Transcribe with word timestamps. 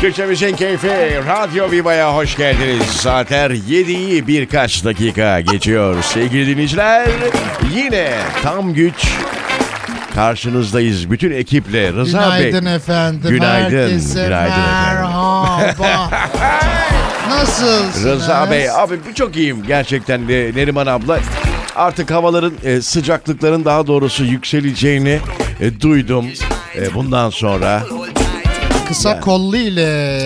Türkçemizin 0.00 0.56
keyfi 0.56 0.88
Radyo 1.28 1.70
Viva'ya 1.70 2.14
hoş 2.14 2.36
geldiniz. 2.36 2.82
Saatler 2.86 3.50
7'yi 3.50 4.26
birkaç 4.26 4.84
dakika 4.84 5.40
geçiyor. 5.40 6.02
Sevgili 6.02 6.46
dinleyiciler 6.46 7.08
yine 7.74 8.10
tam 8.42 8.74
güç 8.74 9.08
karşınızdayız. 10.14 11.10
Bütün 11.10 11.30
ekiple 11.30 11.92
Rıza 11.92 12.18
Günaydın 12.18 12.66
Bey. 12.66 12.74
efendim. 12.74 13.30
Günaydın, 13.30 13.76
Herkese 13.76 14.24
günaydın 14.24 14.52
efendim. 14.52 14.72
merhaba. 14.86 16.10
Nasılsınız? 17.30 18.04
Rıza 18.04 18.50
Bey 18.50 18.70
abi 18.70 18.94
çok 19.14 19.36
iyiyim 19.36 19.62
gerçekten 19.66 20.28
Neriman 20.28 20.86
abla. 20.86 21.18
Artık 21.76 22.10
havaların 22.10 22.52
e, 22.64 22.80
sıcaklıkların 22.82 23.64
daha 23.64 23.86
doğrusu 23.86 24.24
yükseleceğini 24.24 25.18
e, 25.60 25.80
duydum. 25.80 26.26
E, 26.76 26.94
bundan 26.94 27.30
sonra 27.30 27.82
Kısa 28.90 29.20
kollu 29.20 29.56
ile 29.56 29.80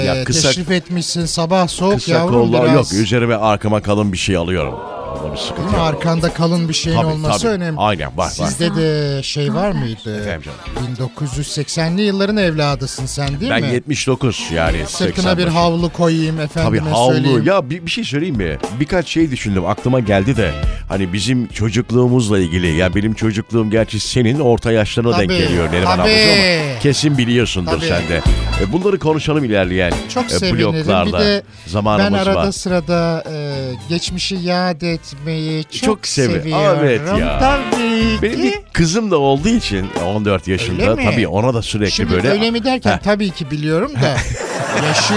Ya 0.07 0.25
kısa- 0.25 0.49
teşrif 0.49 0.71
etmişsin 0.71 1.27
sabah 1.27 1.69
soğuk 1.69 1.95
kısa 1.95 2.13
yavrum 2.13 2.33
kollar 2.53 2.63
biraz. 2.65 2.75
yok. 2.93 3.03
Üzerime 3.03 3.35
arkama 3.35 3.83
kalın 3.83 4.13
bir 4.13 4.19
şey 4.19 4.37
alıyorum. 4.37 4.75
Onda 4.75 5.33
bir 5.33 5.39
sıkıntı 5.39 5.63
Değil 5.63 5.71
mi? 5.71 5.79
Arkanda 5.83 6.33
kalın 6.35 6.69
bir 6.69 6.75
şeyin 6.75 6.97
Tabii, 6.97 7.07
olması 7.07 7.43
tabii. 7.43 7.53
önemli. 7.53 7.81
Aynen, 7.81 8.07
var, 8.07 8.25
var. 8.25 8.29
Sizde 8.31 8.77
de 8.77 9.23
şey 9.23 9.55
var 9.55 9.71
mıydı? 9.71 10.21
Efendim 10.21 10.43
canım. 10.43 10.97
1980'li 10.97 12.03
yılların 12.03 12.37
evladısın 12.37 13.07
sen 13.07 13.41
değil 13.41 13.51
Ben 13.51 13.63
mi? 13.63 13.73
79 13.73 14.45
yani 14.55 14.79
Sırtına 14.87 15.07
80 15.31 15.39
bir 15.39 15.47
havlu 15.47 15.89
koyayım 15.93 16.41
efendime 16.41 16.79
Tabii 16.79 16.91
havlu. 16.91 17.13
söyleyeyim. 17.15 17.43
Ya 17.47 17.71
bir, 17.71 17.87
bir 17.87 17.91
şey 17.91 18.05
söyleyeyim 18.05 18.37
mi? 18.37 18.59
Birkaç 18.81 19.09
şey 19.09 19.31
düşündüm. 19.31 19.67
Aklıma 19.67 20.01
geldi 20.01 20.37
de. 20.37 20.53
Hani 20.89 21.13
bizim 21.13 21.47
çocukluğumuzla 21.49 22.39
ilgili. 22.39 22.77
Ya 22.77 22.95
benim 22.95 23.15
çocukluğum 23.15 23.71
gerçi 23.71 24.01
senin 24.01 24.41
orta 24.41 24.73
yaşlarına 24.73 25.19
denk 25.19 25.31
Tabii, 25.31 25.39
geliyor 25.39 25.73
Neriman 25.73 25.97
tabii. 25.97 26.03
ablacığım 26.11 26.71
ama 26.71 26.79
kesin 26.81 27.19
biliyorsundur 27.19 27.71
Tabii. 27.71 27.87
sen 27.87 28.09
de. 28.09 28.23
E, 28.63 28.73
bunları 28.73 28.99
konuşalım 28.99 29.45
ilerleyen 29.45 29.93
Çok 30.15 30.25
e, 30.43 30.53
bloklarda. 30.59 31.19
Bir 31.19 31.25
de 31.25 31.43
Zamanımız 31.67 32.13
ben 32.13 32.19
arada 32.19 32.35
var. 32.35 32.53
sırada 32.53 33.25
e, 33.33 33.55
geçmişi 33.89 34.35
yad 34.35 34.81
etmeyi 34.83 35.65
çok, 35.65 35.83
Çok 35.83 36.07
sevi- 36.07 36.33
seviyorum. 36.41 36.79
Evet 36.85 37.01
ya. 37.21 37.39
Tabii 37.39 37.94
Benim 38.23 38.37
ki. 38.37 38.43
bir 38.43 38.73
kızım 38.73 39.11
da 39.11 39.19
olduğu 39.19 39.49
için 39.49 39.91
14 40.07 40.49
yaşında. 40.49 40.83
Öyle 40.83 40.95
mi? 40.95 41.11
Tabii 41.13 41.29
ona 41.29 41.55
da 41.55 41.63
sürekli 41.63 41.91
Şimdi 41.93 42.13
böyle. 42.13 42.31
öyle 42.31 42.51
mi 42.51 42.65
derken 42.65 42.91
Heh. 42.93 42.99
tabii 42.99 43.31
ki 43.31 43.51
biliyorum 43.51 43.93
da 44.03 44.07
yaşı 44.87 45.15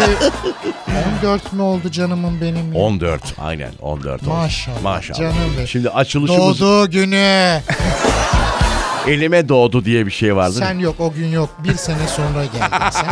14 1.24 1.54
mü 1.54 1.62
oldu 1.62 1.92
canımın 1.92 2.42
benim? 2.42 2.74
ya? 2.74 2.80
14 2.80 3.22
aynen 3.42 3.72
14 3.82 4.24
oldu. 4.24 4.30
Maşallah, 4.30 4.82
Maşallah. 4.84 5.20
canım 5.20 5.36
benim. 5.58 5.68
Şimdi 5.68 5.90
açılışımız 5.90 6.60
Doğduğu 6.62 6.92
günü. 6.92 7.62
elime 9.08 9.50
doğdu 9.50 9.86
diye 9.86 10.06
bir 10.06 10.12
şey 10.12 10.36
vardı. 10.36 10.56
Sen 10.60 10.80
yok 10.80 10.96
o 11.00 11.14
gün 11.14 11.28
yok. 11.28 11.50
Bir 11.64 11.76
sene 11.76 12.08
sonra 12.16 12.46
geldin 12.46 12.86
sen. 12.92 13.06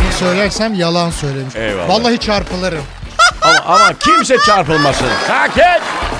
Onu 0.00 0.12
söylersem 0.18 0.74
yalan 0.74 1.10
söylemiş. 1.10 1.56
Eyvallah. 1.56 1.88
Vallahi 1.88 2.18
çarpılırım. 2.18 2.82
Ama, 3.42 3.58
ama 3.74 3.92
kimse 3.98 4.36
çarpılmasın. 4.46 5.06
Sakin. 5.28 5.62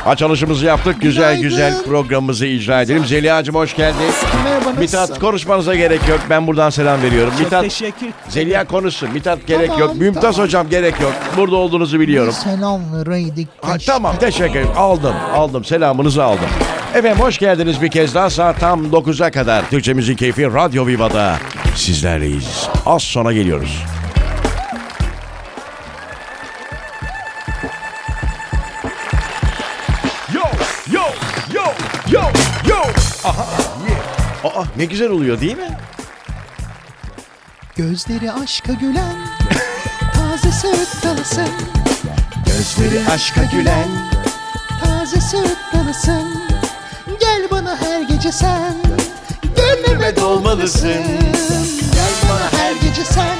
Açılışımızı 0.06 0.66
yaptık. 0.66 1.00
Güzel 1.00 1.40
güzel 1.40 1.82
programımızı 1.82 2.46
icra 2.46 2.82
edelim. 2.82 3.04
Zeliha'cığım 3.06 3.54
hoş 3.54 3.76
geldin. 3.76 4.00
Merhaba 4.44 4.80
Mithat 4.80 5.18
konuşmanıza 5.18 5.74
gerek 5.74 6.08
yok. 6.08 6.20
Ben 6.30 6.46
buradan 6.46 6.70
selam 6.70 7.02
veriyorum. 7.02 7.32
Mithat 7.38 7.62
Teşekkür. 7.62 8.08
Zeliha 8.28 8.64
konuşsun. 8.64 9.10
Mithat 9.12 9.46
gerek 9.46 9.66
Tamam, 9.66 9.80
yok. 9.80 9.96
Mümtaz 9.96 10.22
tamam. 10.22 10.46
hocam 10.46 10.68
gerek 10.68 11.00
yok. 11.00 11.12
Burada 11.36 11.56
olduğunuzu 11.56 12.00
biliyorum. 12.00 12.32
Selam 12.32 12.80
vereydik. 12.92 13.48
Ha, 13.62 13.76
tamam 13.86 14.16
teşekkür 14.20 14.58
ederim. 14.58 14.68
Aldım 14.76 15.14
aldım 15.34 15.64
selamınızı 15.64 16.24
aldım. 16.24 16.48
Efendim 16.94 17.20
hoş 17.20 17.38
geldiniz 17.38 17.82
bir 17.82 17.90
kez 17.90 18.14
daha 18.14 18.30
saat 18.30 18.60
tam 18.60 18.86
9'a 18.86 19.30
kadar. 19.30 19.70
Türkçemizin 19.70 20.16
keyfi 20.16 20.46
Radyo 20.46 20.86
Viva'da 20.86 21.36
sizlerleyiz. 21.74 22.68
Az 22.86 23.02
sonra 23.02 23.32
geliyoruz. 23.32 23.84
Aa 34.44 34.64
ne 34.76 34.84
güzel 34.84 35.10
oluyor 35.10 35.40
değil 35.40 35.56
mi? 35.56 35.78
Gözleri 37.76 38.32
aşka 38.32 38.72
gülen 38.72 39.16
Taze 40.14 40.52
söğüt 40.52 41.04
dalısın 41.04 41.48
Gözleri 42.46 43.10
aşka 43.10 43.44
gülen. 43.44 43.88
Taze 44.84 45.20
söğüt 45.20 45.58
dalısın 45.74 46.42
Gel 47.20 47.42
bana 47.50 47.76
her 47.76 48.02
gece 48.02 48.32
sen 48.32 48.74
Gönlüme 49.56 50.16
dolmalısın 50.16 51.04
Gel 51.94 52.12
bana 52.30 52.60
her 52.60 52.72
gece 52.72 53.04
sen 53.04 53.36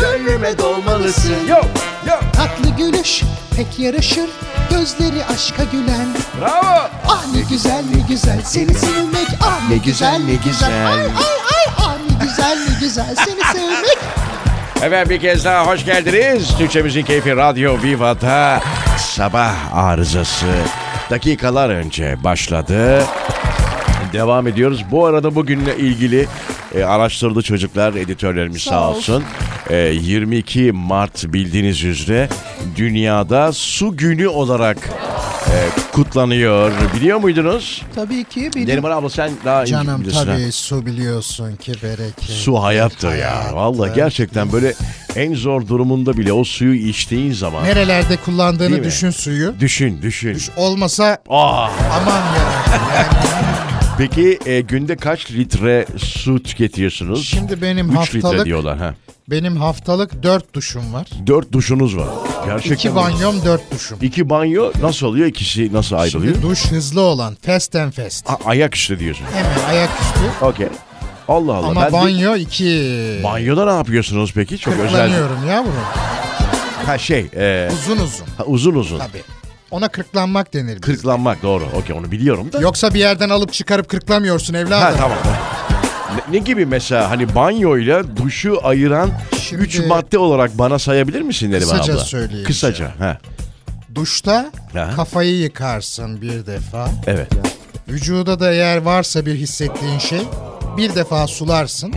Gönlüme 0.00 0.58
dolmalısın 0.58 1.46
yo. 1.48 1.56
Tatlı 2.44 2.70
gülüş 2.76 3.22
pek 3.56 3.78
yaraşır 3.78 4.30
Gözleri 4.70 5.24
aşka 5.34 5.64
gülen 5.72 6.06
Bravo. 6.40 6.88
Ah 7.08 7.24
ne 7.34 7.40
güzel 7.50 7.84
ne 7.94 8.00
güzel 8.08 8.40
seni 8.44 8.74
sevmek 8.74 9.26
Ah 9.42 9.68
ne, 9.70 9.76
güzel, 9.76 10.20
ne 10.26 10.34
güzel. 10.44 10.86
Ay 10.86 11.00
ay 11.00 11.06
ay 11.06 11.74
ah 11.78 11.94
ne 12.10 12.24
güzel 12.26 12.58
ne 12.68 12.80
güzel 12.80 13.14
seni 13.16 13.40
sevmek 13.52 13.98
Efendim 14.82 15.10
bir 15.10 15.20
kez 15.20 15.44
daha 15.44 15.66
hoş 15.66 15.84
geldiniz. 15.84 16.48
Türkçemizin 16.58 17.02
keyfi 17.02 17.36
Radyo 17.36 17.82
Viva'da 17.82 18.60
sabah 18.98 19.54
arızası 19.74 20.46
dakikalar 21.10 21.68
önce 21.70 22.24
başladı. 22.24 23.04
Devam 24.12 24.46
ediyoruz. 24.46 24.84
Bu 24.90 25.06
arada 25.06 25.34
bugünle 25.34 25.76
ilgili 25.76 26.26
e, 26.76 26.84
araştırdı 26.84 27.42
çocuklar, 27.42 27.94
editörlerimiz 27.94 28.62
sağ, 28.62 28.70
Sağ 28.70 28.88
olsun. 28.90 29.24
E, 29.70 29.76
22 29.76 30.72
Mart 30.72 31.24
bildiğiniz 31.32 31.84
üzere 31.84 32.28
dünyada 32.76 33.52
su 33.52 33.96
günü 33.96 34.28
olarak 34.28 34.76
e, 35.46 35.56
kutlanıyor. 35.92 36.72
Biliyor 36.96 37.18
muydunuz? 37.18 37.82
Tabii 37.94 38.24
ki 38.24 38.50
benim 38.56 38.68
Neriman 38.68 38.90
abla 38.90 39.10
sen 39.10 39.30
daha 39.44 39.64
iyi 39.64 39.66
Canım 39.66 40.00
bilirsin 40.00 40.18
ha. 40.18 40.24
tabii 40.24 40.52
su 40.52 40.86
biliyorsun 40.86 41.56
ki 41.56 41.72
bereket. 41.82 42.24
Su 42.24 42.62
hayattır 42.62 43.14
ya. 43.14 43.30
Hayattır. 43.34 43.52
Vallahi 43.56 43.92
gerçekten 43.94 44.52
böyle 44.52 44.74
en 45.16 45.34
zor 45.34 45.66
durumunda 45.68 46.16
bile 46.16 46.32
o 46.32 46.44
suyu 46.44 46.74
içtiğin 46.74 47.32
zaman 47.32 47.64
Nerelerde 47.64 48.08
Değil 48.08 48.20
kullandığını 48.24 48.76
mi? 48.76 48.84
düşün 48.84 49.10
suyu. 49.10 49.54
düşün 49.60 50.02
düşün. 50.02 50.38
Olmasa 50.56 51.18
Aa, 51.28 51.68
aman 51.92 52.16
ya. 52.16 53.33
Peki 53.98 54.38
e, 54.46 54.60
günde 54.60 54.96
kaç 54.96 55.30
litre 55.30 55.86
su 55.98 56.42
tüketiyorsunuz? 56.42 57.26
Şimdi 57.28 57.62
benim 57.62 57.86
3 57.88 57.92
litre 58.14 58.20
haftalık 58.20 58.44
diyorlar 58.46 58.78
ha. 58.78 58.94
benim 59.30 59.56
haftalık 59.56 60.22
4 60.22 60.54
duşum 60.54 60.92
var. 60.94 61.06
4 61.26 61.52
duşunuz 61.52 61.96
var. 61.96 62.08
Gerçekten. 62.46 62.74
2 62.74 62.88
mi? 62.88 62.96
banyom 62.96 63.44
4 63.44 63.70
duşum. 63.74 63.98
İki 64.02 64.30
banyo 64.30 64.72
nasıl 64.82 65.06
oluyor? 65.06 65.26
İkisi 65.26 65.72
nasıl 65.72 65.96
ayrılıyor? 65.96 66.34
Şimdi 66.34 66.46
duş 66.48 66.66
hızlı 66.72 67.00
olan 67.00 67.36
fast 67.46 67.76
and 67.76 67.92
fast. 67.92 68.30
A- 68.30 68.38
ayak 68.44 68.76
üstü 68.76 68.98
diyorsun. 68.98 69.24
Hemen 69.34 69.68
ayaküstü. 69.74 70.20
Okey. 70.42 70.68
Allah 71.28 71.54
Allah. 71.54 71.66
Ama 71.66 71.80
ben 71.82 71.88
de- 71.88 71.92
banyo 71.92 72.36
2. 72.36 73.20
banyoda 73.24 73.64
ne 73.64 73.72
yapıyorsunuz 73.72 74.32
peki? 74.34 74.58
Çok 74.58 74.74
özel. 74.74 74.86
Kırklanıyorum 74.88 75.48
yavrum. 75.48 75.72
Ha 76.86 76.98
şey, 76.98 77.26
e, 77.36 77.68
Uzun 77.72 77.96
uzun. 77.96 78.26
ha, 78.38 78.44
uzun 78.46 78.74
uzun. 78.74 78.98
Tabii. 78.98 79.22
Ona 79.74 79.88
kırklanmak 79.88 80.54
denir. 80.54 80.80
Kırklanmak 80.80 81.42
doğru. 81.42 81.64
Okey 81.76 81.96
onu 81.96 82.10
biliyorum 82.10 82.52
da. 82.52 82.60
Yoksa 82.60 82.94
bir 82.94 82.98
yerden 82.98 83.30
alıp 83.30 83.52
çıkarıp 83.52 83.88
kırklamıyorsun 83.88 84.54
evladım. 84.54 84.80
Ha 84.80 84.92
tamam. 84.98 85.18
Ne, 86.14 86.32
ne 86.34 86.38
gibi 86.38 86.66
mesela 86.66 87.10
hani 87.10 87.34
banyoyla 87.34 88.16
duşu 88.16 88.60
ayıran 88.66 89.10
Şimdi- 89.40 89.62
üç 89.62 89.78
madde 89.86 90.18
olarak 90.18 90.58
bana 90.58 90.78
sayabilir 90.78 91.20
misin 91.20 91.50
Neriman 91.50 91.76
Kısaca 91.76 91.94
abla? 91.94 92.04
söyleyeyim 92.04 92.46
Kısaca. 92.46 92.90
Ha. 92.98 93.18
Duşta 93.94 94.50
Ha. 94.72 94.90
kafayı 94.96 95.36
yıkarsın 95.36 96.22
bir 96.22 96.46
defa. 96.46 96.88
Evet. 97.06 97.28
Vücuda 97.88 98.40
da 98.40 98.52
eğer 98.52 98.76
varsa 98.76 99.26
bir 99.26 99.34
hissettiğin 99.34 99.98
şey 99.98 100.22
bir 100.76 100.94
defa 100.94 101.26
sularsın 101.26 101.94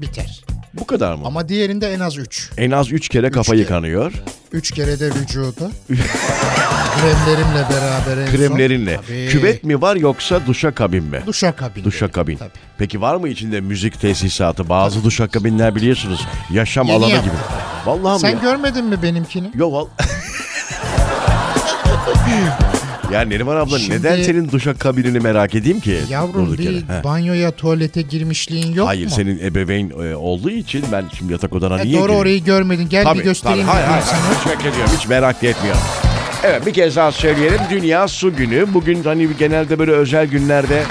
biter. 0.00 0.44
Bu 0.80 0.86
kadar 0.86 1.14
mı? 1.14 1.22
Ama 1.24 1.48
diğerinde 1.48 1.92
en 1.94 2.00
az 2.00 2.18
3. 2.18 2.50
En 2.56 2.70
az 2.70 2.92
üç 2.92 3.08
kere 3.08 3.30
kafa 3.30 3.52
kere. 3.52 3.60
yıkanıyor. 3.60 4.12
3 4.52 4.70
kere 4.70 5.00
de 5.00 5.06
vücuda. 5.14 5.70
Kremlerimle 7.00 7.64
beraber 7.70 8.22
en 8.22 8.26
son. 8.26 8.36
Kremlerinle. 8.36 8.96
Tabii. 8.96 9.28
Küvet 9.30 9.64
mi 9.64 9.80
var 9.82 9.96
yoksa 9.96 10.46
duşakabin 10.46 11.04
mi? 11.04 11.22
Duşakabin. 11.26 11.84
Duşakabin. 11.84 12.36
Tabii. 12.36 12.50
Peki 12.78 13.00
var 13.00 13.16
mı 13.16 13.28
içinde 13.28 13.60
müzik 13.60 14.00
tesisatı? 14.00 14.68
Bazı 14.68 15.04
duşakabinler 15.04 15.74
biliyorsunuz 15.74 16.26
yaşam 16.52 16.86
Yeni 16.86 16.96
alanı 16.98 17.10
yaptım. 17.10 17.32
gibi. 17.32 17.40
Vallahi 17.86 18.20
Sen 18.20 18.28
ya? 18.30 18.38
görmedin 18.42 18.84
mi 18.84 19.02
benimkini? 19.02 19.50
Yo 19.54 19.72
val... 19.72 19.86
ya 23.12 23.20
Neriman 23.20 23.56
abla 23.56 23.78
Şimdi- 23.78 23.98
neden 23.98 24.22
senin 24.22 24.50
duşakabinini 24.50 25.20
merak 25.20 25.54
edeyim 25.54 25.80
ki? 25.80 25.98
Yavrum 26.10 26.46
Durduk 26.46 26.58
bir 26.58 26.64
yere? 26.70 27.04
Banyoya 27.04 27.50
tuvalete 27.50 28.02
girmişliğin 28.02 28.74
yok 28.74 28.88
Hayır 28.88 29.04
mu? 29.04 29.10
senin 29.16 29.38
ebeveyn 29.38 29.90
e, 29.90 30.16
olduğu 30.16 30.50
için 30.50 30.84
ben 30.92 31.04
şimdi 31.18 31.32
yatak 31.32 31.52
odana 31.54 31.78
Ha, 31.78 31.82
niye 31.82 31.94
doğru 31.98 32.02
gireyim? 32.02 32.20
orayı 32.20 32.44
görmedin. 32.44 32.88
Gel 32.88 33.14
bir 33.18 33.22
göstereyim. 33.22 33.66
tabii. 33.66 33.72
Hayır, 33.76 33.88
bakayım 33.88 34.04
hayır, 34.10 34.22
sana. 34.24 34.40
hiç 34.40 34.58
beklemiyorum. 34.58 34.94
Hiç 34.98 35.08
merak 35.08 35.44
etmiyorum. 35.44 35.80
Evet 36.44 36.66
bir 36.66 36.72
kez 36.72 36.96
daha 36.96 37.12
söyleyelim. 37.12 37.58
Dünya 37.70 38.08
Su 38.08 38.36
Günü. 38.36 38.66
Bugün 38.74 39.04
hani 39.04 39.28
genelde 39.38 39.78
böyle 39.78 39.92
özel 39.92 40.26
günlerde 40.26 40.82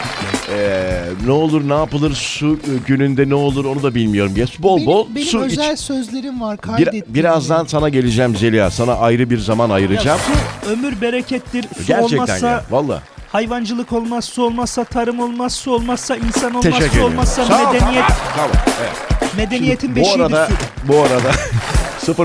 Ee, 0.53 1.01
ne 1.25 1.31
olur 1.31 1.69
ne 1.69 1.73
yapılır 1.73 2.13
su 2.15 2.59
gününde 2.87 3.29
ne 3.29 3.35
olur 3.35 3.65
onu 3.65 3.83
da 3.83 3.95
bilmiyorum. 3.95 4.33
Ya 4.35 4.45
bol 4.59 4.77
Benim, 4.77 4.87
bol 4.87 5.07
benim 5.15 5.27
su 5.27 5.39
özel 5.39 5.73
iç. 5.73 5.79
sözlerim 5.79 6.41
var 6.41 6.57
Bir, 6.57 6.61
kaydettim. 6.61 7.03
birazdan 7.07 7.65
sana 7.65 7.89
geleceğim 7.89 8.35
Zeliha. 8.35 8.71
Sana 8.71 8.93
ayrı 8.93 9.29
bir 9.29 9.37
zaman 9.39 9.69
Ya 9.69 9.75
ayıracağım. 9.75 10.19
su 10.63 10.69
ömür 10.69 11.01
berekettir. 11.01 11.63
Su 11.77 11.85
Gerçekten 11.87 12.17
olmazsa 12.17 12.47
ya. 12.47 12.63
Valla. 12.71 13.01
hayvancılık 13.31 13.93
olmaz, 13.93 14.25
su 14.25 14.43
olmazsa 14.43 14.83
tarım 14.83 15.19
olmaz, 15.19 15.53
su 15.53 15.71
olmazsa 15.71 16.15
insan 16.15 16.49
olmaz, 16.55 16.63
Teşekkür 16.63 16.99
su 16.99 17.05
olmazsa 17.05 17.45
Sağ 17.45 17.69
ol. 17.69 17.73
medeniyet. 17.73 18.03
Tamam. 18.35 18.51
Evet. 18.81 19.35
Medeniyetin 19.37 19.91
bu 19.91 19.95
beşiğidir 19.95 20.19
arada 20.19 20.47
su. 20.47 20.53
bu 20.93 20.99
arada 20.99 21.31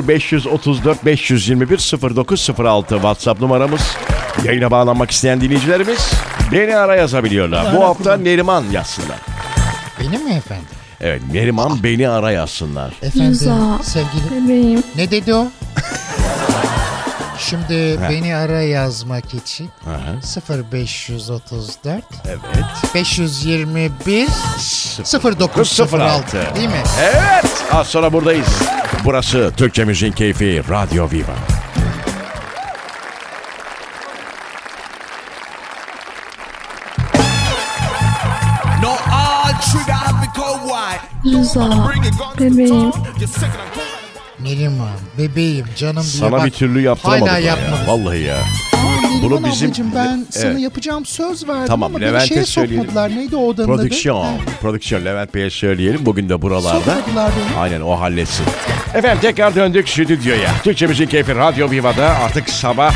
0534 0.08 1.04
521 1.04 1.78
0906 2.02 2.94
WhatsApp 2.94 3.40
numaramız. 3.40 3.80
Yayına 4.44 4.70
bağlanmak 4.70 5.10
isteyen 5.10 5.40
dinleyicilerimiz 5.40 6.10
beni 6.52 6.76
ara 6.76 6.96
yazabiliyorlar. 6.96 7.76
Bu 7.76 7.84
hafta 7.84 8.16
Neriman 8.16 8.64
yazsınlar. 8.72 9.18
Benim 10.00 10.24
mi 10.24 10.34
efendim? 10.34 10.66
Evet 11.00 11.22
Neriman 11.32 11.82
beni 11.82 12.08
ara 12.08 12.30
yazsınlar. 12.30 12.92
Efendim 13.02 13.30
Rıza. 13.30 13.78
sevgili. 13.82 14.44
Bebeğim. 14.44 14.82
Ne 14.96 15.10
dedi 15.10 15.34
o? 15.34 15.46
Şimdi 17.38 18.00
beni 18.10 18.36
ara 18.36 18.62
yazmak 18.62 19.34
için 19.34 19.70
Aha, 19.86 20.42
0534 20.72 22.04
Evet. 22.28 22.38
521 22.94 24.28
0906 25.22 25.98
0906. 25.98 26.38
değil 26.56 26.68
mi? 26.68 26.82
Evet. 27.02 27.64
Az 27.72 27.86
sonra 27.86 28.12
buradayız. 28.12 28.48
Burası 29.04 29.52
Türkçe 29.56 29.84
Müziğin 29.84 30.12
Keyfi 30.12 30.62
Radyo 30.70 31.10
Viva. 31.10 31.34
To 41.54 41.60
Bebeğim. 42.40 42.92
Neriman 44.42 44.88
bebeğim 45.18 45.66
canım 45.76 45.94
diye 46.02 46.04
Sana 46.04 46.32
bak, 46.32 46.46
bir 46.46 46.50
türlü 46.50 46.80
yaptıramadık 46.80 47.28
Hala 47.32 47.38
ya. 47.38 47.56
Vallahi 47.86 48.20
ya. 48.22 48.36
Neriman 48.74 49.22
Bunu 49.22 49.44
bizim- 49.52 49.66
ablacığım 49.68 49.92
ben 49.94 50.26
sana 50.30 50.50
Evet. 50.50 50.60
yapacağım 50.60 51.04
söz 51.06 51.48
verdim 51.48 51.66
Tamam, 51.66 51.90
ama 51.90 52.00
beni 52.00 52.08
Levent'e 52.08 52.26
şeye 52.26 52.44
söyleyelim. 52.44 52.84
sokmadılar. 52.86 53.10
Neydi 53.16 53.36
o 53.36 53.46
odanın 53.46 53.66
Prodüksiyon. 53.66 54.20
adı? 54.24 54.32
Prodüksiyon 54.60 55.04
Levent 55.04 55.34
Bey'e 55.34 55.50
söyleyelim. 55.50 56.06
Bugün 56.06 56.28
de 56.28 56.42
buralarda. 56.42 56.78
Sokmadılar 56.94 57.32
beni. 57.50 57.58
Aynen 57.60 57.80
o 57.80 58.00
halletsin. 58.00 58.46
Efendim 58.94 59.18
tekrar 59.22 59.54
döndük 59.54 59.88
stüdyoya. 59.88 60.50
Türkçe 60.64 60.86
Müzik 60.86 61.10
Keyfi 61.10 61.34
Radyo 61.34 61.70
Viva'da 61.70 62.08
artık 62.08 62.50
sabah 62.50 62.94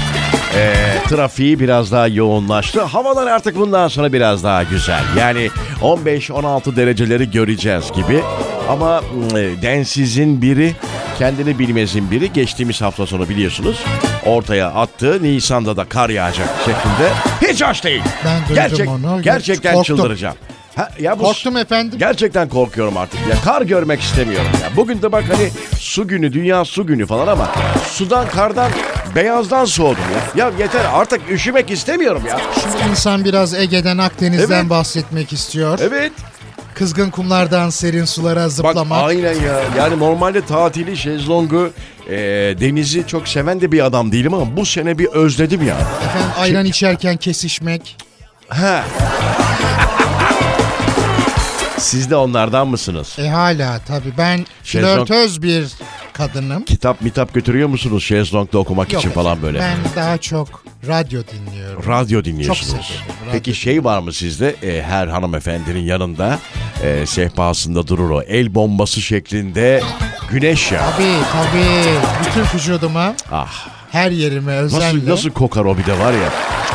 e, 0.56 0.74
trafiği 1.08 1.60
biraz 1.60 1.92
daha 1.92 2.08
yoğunlaştı. 2.08 2.82
Havalar 2.82 3.26
artık 3.26 3.56
bundan 3.56 3.88
sonra 3.88 4.12
biraz 4.12 4.44
daha 4.44 4.62
güzel. 4.62 5.02
Yani 5.18 5.50
15-16 5.80 6.76
dereceleri 6.76 7.30
göreceğiz 7.30 7.84
gibi. 7.92 8.20
Ama 8.68 9.02
e, 9.36 9.62
densizin 9.62 10.42
biri 10.42 10.74
kendini 11.18 11.58
bilmezin 11.58 12.10
biri 12.10 12.32
geçtiğimiz 12.32 12.80
hafta 12.82 13.06
sonu 13.06 13.28
biliyorsunuz 13.28 13.84
ortaya 14.26 14.68
attı. 14.68 15.22
Nisan'da 15.22 15.76
da 15.76 15.84
kar 15.84 16.10
yağacak 16.10 16.48
şeklinde. 16.58 17.10
Hiç 17.52 17.62
hoş 17.62 17.84
değil. 17.84 18.02
Ben 18.24 18.40
duydum 18.40 18.54
Gerçek, 18.54 18.88
onu. 18.88 19.22
Gerçekten 19.22 19.74
Korktum. 19.74 19.96
çıldıracağım. 19.96 20.36
Ha, 20.76 20.88
ya 21.00 21.18
bu 21.18 21.22
Korktum 21.22 21.56
efendim. 21.56 21.98
Gerçekten 21.98 22.48
korkuyorum 22.48 22.96
artık 22.96 23.20
ya. 23.20 23.36
Kar 23.44 23.62
görmek 23.62 24.00
istemiyorum 24.00 24.50
ya. 24.62 24.76
Bugün 24.76 25.02
de 25.02 25.12
bak 25.12 25.24
hani 25.32 25.48
su 25.78 26.08
günü, 26.08 26.32
dünya 26.32 26.64
su 26.64 26.86
günü 26.86 27.06
falan 27.06 27.26
ama 27.26 27.48
sudan, 27.92 28.28
kardan, 28.28 28.70
beyazdan 29.14 29.64
soğudum 29.64 30.02
ya. 30.36 30.44
Ya 30.46 30.52
yeter 30.58 30.84
artık 30.92 31.20
üşümek 31.30 31.70
istemiyorum 31.70 32.22
ya. 32.28 32.40
Şimdi 32.62 32.90
insan 32.90 33.24
biraz 33.24 33.54
Ege'den 33.54 33.98
Akdeniz'den 33.98 34.60
Evet. 34.60 34.70
bahsetmek 34.70 35.32
istiyor. 35.32 35.78
Evet. 35.82 36.12
Kızgın 36.78 37.10
kumlardan 37.10 37.70
serin 37.70 38.04
sulara 38.04 38.44
Bak 38.44 38.52
zıplamak. 38.52 39.02
aynen 39.02 39.34
ya. 39.34 39.60
Yani 39.78 39.98
normalde 39.98 40.46
tatili, 40.46 40.96
şezlongu, 40.96 41.70
e, 42.08 42.16
denizi 42.60 43.06
çok 43.06 43.28
seven 43.28 43.60
de 43.60 43.72
bir 43.72 43.84
adam 43.84 44.12
değilim 44.12 44.34
ama 44.34 44.56
bu 44.56 44.66
sene 44.66 44.98
bir 44.98 45.06
özledim 45.06 45.66
ya. 45.66 45.76
Efendim 46.04 46.30
ayran 46.38 46.64
içerken 46.66 47.16
kesişmek. 47.16 47.96
Ha. 48.48 48.84
Siz 51.78 52.10
de 52.10 52.16
onlardan 52.16 52.68
mısınız? 52.68 53.16
E 53.18 53.28
hala 53.28 53.78
tabii 53.78 54.12
ben 54.18 54.46
Şezlong- 54.64 54.80
flörtöz 55.06 55.42
bir 55.42 55.66
kadınım. 56.12 56.64
Kitap 56.64 57.02
mitap 57.02 57.34
götürüyor 57.34 57.68
musunuz 57.68 58.04
şezlongda 58.04 58.58
okumak 58.58 58.88
için 58.88 58.98
efendim, 58.98 59.14
falan 59.14 59.42
böyle? 59.42 59.60
Ben 59.60 59.76
daha 59.96 60.18
çok 60.18 60.64
radyo 60.86 61.22
dinliyorum. 61.32 61.84
Radyo 61.88 62.24
dinliyorsunuz. 62.24 62.70
Çok 62.72 62.84
severim, 62.84 63.04
radyo 63.20 63.32
Peki 63.32 63.54
şey 63.54 63.84
var 63.84 63.98
mı 63.98 64.12
sizde? 64.12 64.54
E, 64.62 64.82
her 64.82 65.06
hanımefendinin 65.06 65.80
yanında 65.82 66.38
e, 66.82 67.06
sehpasında 67.06 67.86
durur 67.86 68.10
o. 68.10 68.22
El 68.22 68.54
bombası 68.54 69.00
şeklinde 69.00 69.82
güneş 70.30 70.72
ya. 70.72 70.80
Tabii 70.90 71.12
tabii. 71.32 71.84
Bütün 72.26 72.58
vücuduma, 72.58 73.14
Ah 73.32 73.68
her 73.92 74.10
yerime 74.10 74.52
özenle. 74.56 74.84
nasıl 74.86 75.08
nasıl 75.10 75.30
kokar 75.30 75.64
o 75.64 75.78
bir 75.78 75.86
de 75.86 75.98
var 75.98 76.12
ya. 76.12 76.28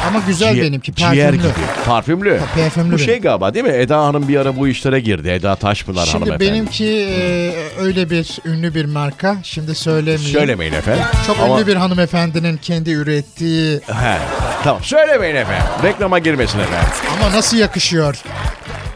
Ama 0.07 0.19
güzel 0.27 0.53
Ciğer- 0.55 0.61
benimki 0.65 0.95
Ciğer 0.95 1.11
parfümlü. 1.25 1.37
gibi. 1.41 1.51
Parfümlü. 1.85 2.39
Parfümlü 2.55 2.87
Bu 2.87 2.97
benim. 2.97 2.99
şey 3.05 3.19
galiba 3.19 3.53
değil 3.53 3.65
mi? 3.65 3.71
Eda 3.71 3.99
Hanım 4.05 4.27
bir 4.27 4.37
ara 4.37 4.55
bu 4.57 4.67
işlere 4.67 4.99
girdi. 4.99 5.29
Eda 5.29 5.55
Taşpınar 5.55 6.05
Şimdi 6.05 6.25
hanımefendi. 6.25 6.51
benimki 6.53 6.85
e, 6.85 7.53
öyle 7.81 8.09
bir 8.09 8.37
ünlü 8.45 8.75
bir 8.75 8.85
marka. 8.85 9.35
Şimdi 9.43 9.75
söylemeyeyim. 9.75 10.31
Söylemeyin 10.39 10.73
efendim. 10.73 11.03
Çok 11.27 11.39
Ama- 11.39 11.57
ünlü 11.59 11.67
bir 11.67 11.75
hanımefendinin 11.75 12.57
kendi 12.57 12.91
ürettiği 12.91 13.79
He, 13.87 14.17
tamam 14.63 14.83
söylemeyin 14.83 15.35
efendim. 15.35 15.65
Reklama 15.83 16.19
girmesin 16.19 16.59
efendim. 16.59 16.87
ama 17.21 17.37
nasıl 17.37 17.57
yakışıyor. 17.57 18.21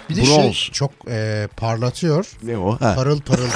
Bir 0.09 0.15
de 0.15 0.25
şey 0.25 0.53
çok 0.71 0.91
e, 1.09 1.47
parlatıyor. 1.57 2.25
Ne 2.43 2.57
o? 2.57 2.71
Ha, 2.81 2.95
Parıl 2.95 3.21
parıl. 3.21 3.47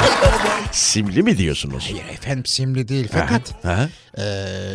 simli 0.72 1.22
mi 1.22 1.38
diyorsunuz? 1.38 1.84
Hayır 1.90 2.04
efendim 2.18 2.46
simli 2.46 2.88
değil 2.88 3.08
fakat 3.12 3.64
Ha? 3.64 3.88
e, 4.18 4.22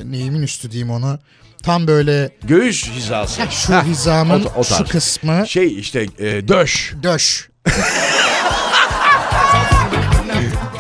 neyimin 0.06 0.42
üstü 0.42 0.72
diyeyim 0.72 0.92
onu. 0.92 1.20
Tam 1.64 1.88
böyle 1.88 2.30
Göğüs 2.44 2.90
hizası. 2.90 3.42
şu 3.52 3.74
Ha, 3.76 3.84
hizamın 3.86 4.44
o- 4.46 4.60
o 4.60 4.64
şu 4.64 4.86
kısmı 4.86 5.48
Şey 5.48 5.80
işte 5.80 6.06
e, 6.20 6.48
döş. 6.48 6.94
döş. 7.04 7.50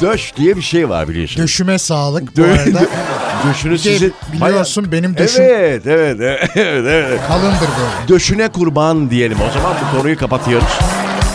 Döş 0.01 0.33
diye 0.37 0.55
bir 0.57 0.61
şey 0.61 0.89
var 0.89 1.07
biliyorsunuz. 1.07 1.41
Döşüme 1.41 1.79
sağlık 1.79 2.37
bu 2.37 2.43
arada. 2.43 2.85
Döşünü 3.49 3.71
Bir 3.71 3.77
de 3.77 3.81
sizin... 3.83 4.13
biliyorsun 4.33 4.91
benim 4.91 5.17
döşüm 5.17 5.43
Evet, 5.43 5.87
evet, 5.87 6.17
evet, 6.21 6.49
evet, 6.55 6.85
evet. 6.87 7.19
kalındır 7.27 7.59
böyle. 7.59 8.07
Döşüne 8.07 8.47
kurban 8.49 9.09
diyelim. 9.09 9.37
O 9.49 9.51
zaman 9.53 9.75
bu 9.93 9.97
konuyu 9.97 10.17
kapatıyoruz. 10.17 10.79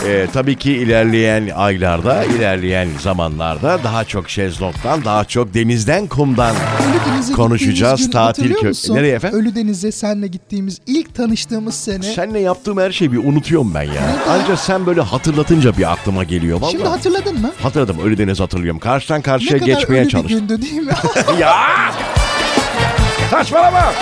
Ee, 0.07 0.27
tabii 0.33 0.55
ki 0.57 0.73
ilerleyen 0.73 1.49
aylarda, 1.55 2.25
ilerleyen 2.25 2.89
zamanlarda 3.01 3.79
daha 3.85 4.05
çok 4.05 4.31
şezlongdan, 4.31 5.05
daha 5.05 5.25
çok 5.25 5.55
denizden, 5.55 6.07
kumdan 6.07 6.57
Ölüdeniz'e 6.57 7.33
konuşacağız. 7.33 8.01
gün 8.01 8.11
Tatil 8.11 8.43
hatırlıyor 8.43 8.61
kö... 8.61 8.69
musun? 8.69 8.95
Nereye 8.95 9.15
efendim? 9.15 9.39
Ölüdeniz'e 9.39 9.93
senle 9.93 10.27
gittiğimiz 10.27 10.79
ilk 10.87 11.15
tanıştığımız 11.15 11.75
sene. 11.75 12.03
Seninle 12.03 12.39
yaptığım 12.41 12.79
her 12.79 12.93
şeyi 12.93 13.13
bir 13.13 13.19
unutuyorum 13.19 13.75
ben 13.75 13.83
ya. 13.83 14.17
Ancak 14.29 14.59
sen 14.59 14.87
böyle 14.87 15.01
hatırlatınca 15.01 15.77
bir 15.77 15.93
aklıma 15.93 16.25
geliyor. 16.25 16.61
Vallahi. 16.61 16.73
Şimdi 16.73 16.85
hatırladın 16.89 17.41
mı? 17.41 17.51
Hatırladım 17.63 17.99
Ölüdeniz 18.05 18.41
hatırlıyorum. 18.41 18.81
Karşıdan 18.81 19.19
Ne 19.19 19.23
karşıya 19.23 19.59
kadar 19.59 19.67
geçmeye 19.67 19.99
ölü 20.01 20.07
bir 20.07 20.11
çalıştım. 20.11 20.39
gündü 20.49 20.63
değil 20.63 20.83
mi? 20.83 20.93
ya! 21.41 21.53
Saçmalama! 23.31 23.93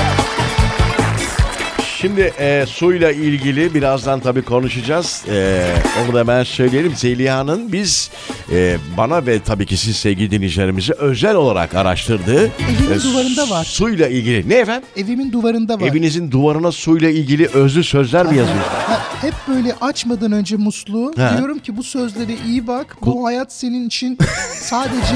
Şimdi 2.05 2.21
e, 2.39 2.65
suyla 2.69 3.13
ilgili 3.13 3.75
birazdan 3.75 4.21
tabii 4.21 4.43
konuşacağız. 4.43 5.25
E, 5.29 5.67
onu 6.05 6.15
da 6.15 6.27
ben 6.27 6.43
söyleyelim. 6.45 6.97
Zeliha'nın 6.97 7.73
biz 7.73 8.11
e, 8.53 8.77
bana 8.97 9.27
ve 9.27 9.41
tabii 9.41 9.67
ki 9.67 9.77
siz 9.77 9.97
sevgili 9.97 10.31
dinleyicilerimizi 10.31 10.93
özel 10.93 11.35
olarak 11.35 11.75
araştırdığı 11.75 12.45
Evimin 12.47 13.01
duvarında 13.13 13.51
var. 13.51 13.65
Suyla 13.65 14.09
ilgili. 14.09 14.49
Ne 14.49 14.55
efendim? 14.55 14.89
Evimin 14.97 15.33
duvarında 15.33 15.81
var. 15.81 15.87
Evinizin 15.87 16.31
duvarına 16.31 16.73
suyla 16.73 17.11
ilgili 17.11 17.47
özlü 17.47 17.85
sözler 17.85 18.27
mi 18.27 18.37
yazıyor? 18.37 18.59
Ha, 18.85 19.01
hep 19.21 19.35
böyle 19.49 19.75
açmadan 19.81 20.33
önce 20.33 20.57
musluğu 20.57 21.13
Ha. 21.19 21.35
diyorum 21.37 21.59
ki 21.59 21.77
bu 21.77 21.83
sözlere 21.83 22.33
iyi 22.47 22.67
bak. 22.67 22.97
Bu 23.03 23.27
hayat 23.27 23.53
senin 23.53 23.87
için 23.87 24.19
sadece 24.61 25.15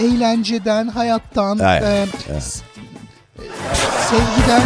eğlenceden, 0.00 0.88
hayattan, 0.88 1.58
Evet, 1.62 2.08
e, 2.36 2.40
s- 2.40 2.60
e, 2.60 2.71
sevgiden 4.12 4.62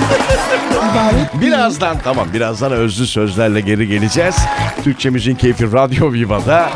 ibaret. 0.93 1.41
Birazdan 1.41 1.97
tamam 2.05 2.29
birazdan 2.35 2.73
özlü 2.73 3.07
sözlerle 3.07 3.61
geri 3.61 3.89
geleceğiz. 3.89 4.37
Türkçe 4.85 5.11
Müziğin 5.11 5.37
Keyfi 5.37 5.73
Radyo 5.73 6.13
Viva'da 6.13 6.71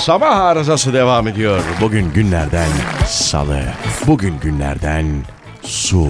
sabah 0.00 0.36
arızası 0.36 0.92
devam 0.92 1.28
ediyor. 1.28 1.60
Bugün 1.80 2.12
günlerden 2.12 2.68
salı. 3.06 3.60
Bugün 4.06 4.38
günlerden 4.40 5.06
su. 5.62 6.08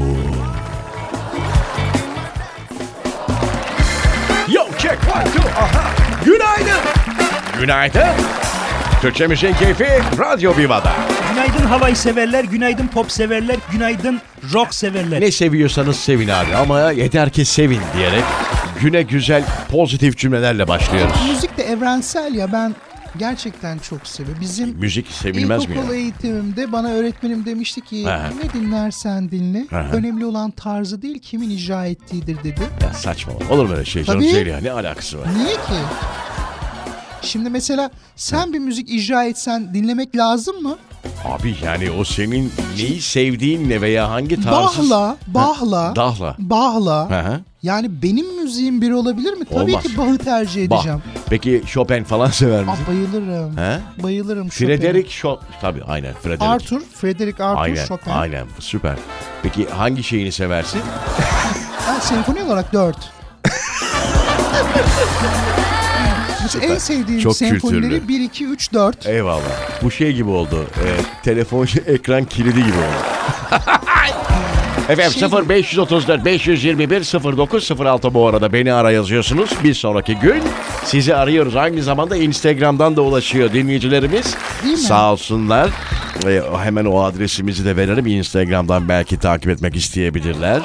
Yo 4.49 4.62
check 4.78 4.99
one 5.14 5.25
two 5.25 5.49
aha. 5.49 5.90
Günaydın. 6.25 6.81
Günaydın. 7.61 8.09
Türkçe 9.02 9.26
Müziğin 9.26 9.54
Keyfi 9.54 9.88
Radyo 10.19 10.57
Viva'da. 10.57 10.92
Günaydın 11.33 11.67
havayı 11.67 11.97
severler, 11.97 12.45
günaydın 12.45 12.87
pop 12.87 13.12
severler, 13.12 13.57
günaydın 13.73 14.21
rock 14.53 14.75
severler. 14.75 15.21
Ne 15.21 15.31
seviyorsanız 15.31 15.97
sevin 15.97 16.29
abi 16.29 16.57
ama 16.57 16.93
yeter 16.93 17.31
ki 17.31 17.45
sevin 17.45 17.81
diyerek 17.97 18.25
güne 18.81 19.03
güzel 19.03 19.45
pozitif 19.71 20.19
cümlelerle 20.19 20.69
başlıyoruz. 20.69 21.15
Müzik 21.29 21.57
de 21.57 21.62
evrensel 21.62 22.35
ya 22.35 22.53
ben 22.53 22.75
gerçekten 23.19 23.79
çok 23.79 24.07
seviyorum. 24.07 24.41
Bizim 24.41 24.69
Müzik 24.69 25.07
sevilmez 25.11 25.69
mi? 25.69 25.75
İlkokul 25.75 25.95
eğitimimde 25.95 26.73
bana 26.73 26.89
öğretmenim 26.89 27.45
demişti 27.47 27.81
ki 27.81 28.07
He. 28.07 28.19
ne 28.19 28.53
dinlersen 28.61 29.31
dinle. 29.31 29.67
He. 29.71 29.77
Önemli 29.77 30.27
olan 30.27 30.51
tarzı 30.51 31.03
değil 31.03 31.19
kimin 31.19 31.51
icra 31.51 31.87
ettiğidir 31.87 32.39
dedi. 32.39 32.61
Ya 32.83 32.93
saçma. 32.93 33.33
Olur 33.51 33.67
mu 33.67 33.73
öyle 33.73 33.85
şey 33.85 34.05
canım 34.05 34.21
Tabii. 34.21 34.31
Zeliha? 34.31 34.61
Ne 34.61 34.73
alakası 34.73 35.19
var? 35.19 35.27
Niye 35.37 35.55
ki? 35.55 35.83
Şimdi 37.23 37.51
mesela 37.51 37.91
sen 38.17 38.53
bir 38.53 38.59
müzik 38.59 38.91
icra 38.91 39.25
etsen 39.25 39.75
dinlemek 39.75 40.17
lazım 40.17 40.62
mı? 40.62 40.77
Abi 41.25 41.55
yani 41.64 41.91
o 41.91 42.05
senin 42.05 42.52
neyi 42.76 43.00
sevdiğinle 43.00 43.81
veya 43.81 44.11
hangi 44.11 44.43
tarzı... 44.43 44.91
Bahla, 44.91 45.17
bahla, 45.26 45.97
Dahla. 45.97 46.37
bahla. 46.38 47.11
Hı 47.11 47.21
hı. 47.29 47.41
Yani 47.62 48.02
benim 48.02 48.43
müziğim 48.43 48.83
bir 48.83 48.91
olabilir 48.91 49.33
mi? 49.33 49.45
Tabii 49.45 49.71
Olmaz. 49.73 49.83
ki 49.83 49.97
Bach'ı 49.99 50.19
tercih 50.19 50.71
Bah. 50.71 50.76
edeceğim. 50.76 51.02
Peki 51.31 51.62
Chopin 51.67 52.05
falan 52.05 52.26
sever 52.31 52.64
misin? 52.64 52.79
Ah 52.85 52.88
bayılırım. 52.88 53.57
He? 53.57 53.79
Bayılırım 54.02 54.49
Chopin'e. 54.49 54.76
Frederick 54.76 55.11
Chopin. 55.11 55.47
Tabii 55.61 55.85
aynen 55.85 56.14
Frederick. 56.14 56.45
Arthur, 56.45 56.81
Frederick 56.81 57.45
Arthur 57.45 57.62
Aynen, 57.62 57.87
Chopin. 57.87 58.11
aynen 58.11 58.47
süper. 58.59 58.97
Peki 59.43 59.67
hangi 59.69 60.02
şeyini 60.02 60.33
seversin? 60.33 60.81
Ha, 61.87 62.00
senfoni 62.00 62.43
olarak 62.43 62.73
4. 66.54 66.64
en 66.64 66.78
sevdiğim 66.78 67.20
Çok 67.20 67.37
senfonileri 67.37 67.90
kültürlü. 67.90 68.08
1, 68.08 68.20
2, 68.20 68.46
3, 68.46 68.72
4. 68.72 69.06
Eyvallah. 69.06 69.42
Bu 69.82 69.90
şey 69.90 70.12
gibi 70.12 70.30
oldu. 70.30 70.66
E, 70.84 70.88
telefon 71.25 71.66
ekran 71.87 72.25
kilidi 72.25 72.58
gibi 72.64 72.76
oldu. 72.78 73.06
Efendim 74.88 75.12
Şey- 75.12 75.49
0534 75.49 76.25
521 76.25 77.37
0906 77.37 78.14
bu 78.14 78.26
arada 78.28 78.52
beni 78.52 78.72
ara 78.72 78.90
yazıyorsunuz. 78.90 79.50
Bir 79.64 79.75
sonraki 79.75 80.14
gün 80.16 80.42
sizi 80.84 81.14
arıyoruz. 81.14 81.56
Aynı 81.56 81.82
zamanda 81.82 82.16
Instagram'dan 82.16 82.96
da 82.96 83.02
ulaşıyor 83.02 83.52
dinleyicilerimiz. 83.52 84.34
Değil 84.62 84.75
mi? 84.75 84.80
Sağ 84.80 85.12
olsunlar. 85.12 85.70
E, 86.26 86.42
hemen 86.64 86.85
o 86.85 87.00
adresimizi 87.02 87.64
de 87.64 87.76
verelim. 87.76 88.07
Instagram'dan 88.07 88.88
belki 88.88 89.19
takip 89.19 89.50
etmek 89.50 89.76
isteyebilirler. 89.76 90.62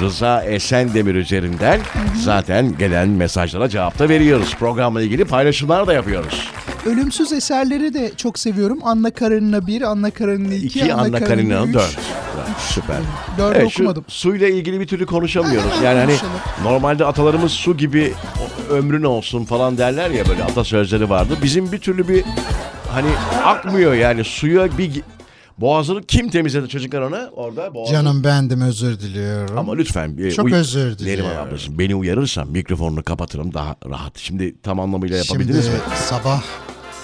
Rıza 0.00 0.42
Esendemir 0.44 1.14
üzerinden 1.14 1.80
zaten 2.24 2.78
gelen 2.78 3.08
mesajlara 3.08 3.68
cevap 3.68 3.98
da 3.98 4.08
veriyoruz. 4.08 4.54
Programla 4.58 5.02
ilgili 5.02 5.24
paylaşımlar 5.24 5.86
da 5.86 5.92
yapıyoruz. 5.92 6.48
Ölümsüz 6.86 7.32
eserleri 7.32 7.94
de 7.94 8.12
çok 8.16 8.38
seviyorum. 8.38 8.78
Anna 8.84 9.10
Karenina 9.10 9.66
1, 9.66 9.82
Anna 9.82 10.10
Karenina 10.10 10.54
2, 10.54 10.66
İki 10.66 10.94
Anna 10.94 11.24
Karenina 11.24 11.72
4. 11.72 11.98
Süper. 12.58 12.96
4'ü 13.38 13.52
Evet, 13.56 13.70
şu 13.70 13.82
okumadım. 13.82 14.04
suyla 14.08 14.48
ilgili 14.48 14.80
bir 14.80 14.86
türlü 14.86 15.06
konuşamıyoruz. 15.06 15.72
Yani 15.84 15.98
hani 15.98 16.14
normalde 16.62 17.04
atalarımız 17.04 17.52
su 17.52 17.76
gibi 17.76 18.12
ömrün 18.70 19.02
olsun 19.02 19.44
falan 19.44 19.78
derler 19.78 20.10
ya 20.10 20.28
böyle 20.28 20.44
atasözleri 20.44 21.10
vardı. 21.10 21.34
Bizim 21.42 21.72
bir 21.72 21.78
türlü 21.78 22.08
bir 22.08 22.24
hani 22.92 23.08
akmıyor 23.44 23.94
yani 23.94 24.24
suya 24.24 24.78
bir 24.78 25.02
boğazını 25.58 26.02
kim 26.02 26.30
temizledi 26.30 26.68
çocuklar 26.68 27.00
ona 27.00 27.30
orada 27.36 27.74
boğazını. 27.74 27.96
Canım 27.96 28.24
bendim 28.24 28.60
özür 28.60 29.00
diliyorum. 29.00 29.58
Ama 29.58 29.74
lütfen. 29.74 30.30
Çok 30.36 30.44
uy- 30.46 30.54
özür 30.54 30.98
diliyorum. 30.98 31.24
Neriman 31.24 31.46
ablacığım 31.46 31.78
beni 31.78 31.94
uyarırsan 31.94 32.48
mikrofonunu 32.48 33.02
kapatırım 33.02 33.54
daha 33.54 33.76
rahat. 33.90 34.18
Şimdi 34.18 34.60
tam 34.62 34.80
anlamıyla 34.80 35.16
yapabildiniz 35.16 35.64
Şimdi 35.64 35.76
mi? 35.76 35.82
sabah 36.06 36.42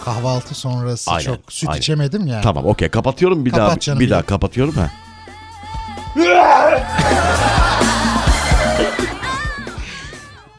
kahvaltı 0.04 0.54
sonrası 0.54 1.10
Aynen, 1.10 1.24
çok 1.24 1.52
süt 1.52 1.68
aynen. 1.68 1.78
içemedim 1.80 2.26
ya. 2.26 2.40
Tamam 2.40 2.66
okey 2.66 2.88
kapatıyorum 2.88 3.44
bir 3.44 3.50
Kapat 3.50 3.68
daha 3.70 3.78
canım, 3.80 4.00
bir 4.00 4.04
bir 4.06 4.10
daha 4.10 4.18
dakika. 4.18 4.34
kapatıyorum 4.34 4.74
ha. 4.74 4.90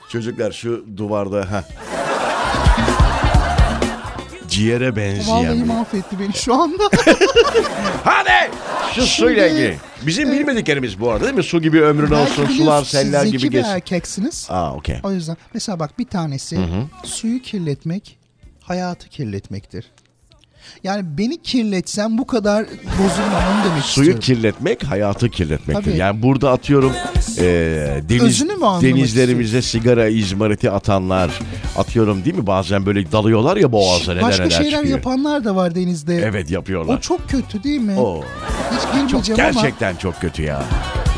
Çocuklar 0.09 0.51
şu 0.51 0.85
duvarda 0.97 1.51
ha. 1.51 1.63
Ciğere 4.59 4.95
benzeyen. 4.95 5.27
Vallahi 5.27 5.63
mahvetti 5.63 6.19
beni 6.19 6.33
şu 6.33 6.53
anda. 6.53 6.83
Hadi! 8.03 8.51
Şu 8.95 9.01
suyla 9.01 9.47
ilgili. 9.47 9.77
Bizim 10.01 10.31
bilmediklerimiz 10.31 10.99
bu 10.99 11.11
arada 11.11 11.23
değil 11.23 11.35
mi? 11.35 11.43
Su 11.43 11.61
gibi 11.61 11.81
ömrün 11.81 12.11
olsun, 12.11 12.33
sular, 12.35 12.49
biliyorsun, 12.49 12.83
siz 12.83 12.99
seller 12.99 13.19
zeki 13.21 13.37
gibi 13.37 13.43
bir 13.43 13.51
geç. 13.51 13.65
erkeksiniz. 13.65 14.47
Aa 14.49 14.75
okey. 14.75 14.99
O 15.03 15.11
yüzden 15.11 15.37
mesela 15.53 15.79
bak 15.79 15.99
bir 15.99 16.05
tanesi 16.07 16.59
suyu 17.03 17.41
kirletmek 17.41 18.17
hayatı 18.61 19.09
kirletmektir. 19.09 19.91
Yani 20.83 21.05
beni 21.17 21.41
kirletsen 21.41 22.17
bu 22.17 22.27
kadar 22.27 22.65
bozulmam 22.85 23.43
onu 23.55 23.71
demek 23.71 23.83
Suyu 23.83 24.09
istiyorum. 24.09 24.19
kirletmek 24.19 24.83
hayatı 24.83 25.29
kirletmektir. 25.29 25.83
Tabii. 25.85 25.97
Yani 25.97 26.23
burada 26.23 26.51
atıyorum 26.51 26.93
e, 27.37 27.43
deniz, 28.09 28.23
Özünü 28.23 28.53
mü 28.53 28.65
anlamak 28.65 28.81
denizlerimize 28.81 29.61
sigara 29.61 30.07
izmariti 30.07 30.71
atanlar 30.71 31.31
atıyorum 31.77 32.25
değil 32.25 32.35
mi? 32.35 32.47
Bazen 32.47 32.85
böyle 32.85 33.11
dalıyorlar 33.11 33.57
ya 33.57 33.71
boğaza 33.71 34.11
neler 34.13 34.23
Başka 34.23 34.43
neler 34.43 34.55
şeyler 34.55 34.71
çıkıyor. 34.77 34.97
yapanlar 34.97 35.43
da 35.45 35.55
var 35.55 35.75
denizde. 35.75 36.15
Evet 36.15 36.51
yapıyorlar. 36.51 36.97
O 36.97 36.99
çok 36.99 37.29
kötü 37.29 37.63
değil 37.63 37.81
mi? 37.81 37.99
O 37.99 38.23
Hiç 38.71 38.81
çok 38.81 38.93
girmeyeceğim 39.25 39.41
ama 39.41 39.51
gerçekten 39.51 39.95
çok 39.95 40.21
kötü 40.21 40.41
ya. 40.43 40.63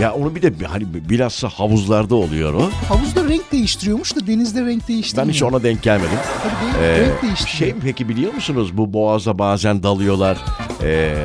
Ya 0.01 0.13
onu 0.13 0.35
bir 0.35 0.41
de 0.41 0.65
hani 0.65 0.85
bilhassa 1.09 1.49
havuzlarda 1.49 2.15
oluyor 2.15 2.53
o. 2.53 2.69
havuzda 2.89 3.23
renk 3.29 3.51
değiştiriyormuş 3.51 4.15
da 4.15 4.27
denizde 4.27 4.65
renk 4.65 4.81
Ben 4.81 4.87
değiştirmiyor. 4.87 5.33
hiç 5.33 5.43
ona 5.43 5.63
denk 5.63 5.81
gelmedim. 5.83 6.17
Tabii 6.43 6.81
değil, 6.81 6.83
Ee, 6.83 7.01
renk 7.01 7.21
değiştiriyor. 7.21 7.57
şey 7.57 7.75
peki 7.83 8.09
biliyor 8.09 8.33
musunuz 8.33 8.77
bu 8.77 8.93
boğaza 8.93 9.39
bazen 9.39 9.83
dalıyorlar 9.83 10.37
ee, 10.83 11.15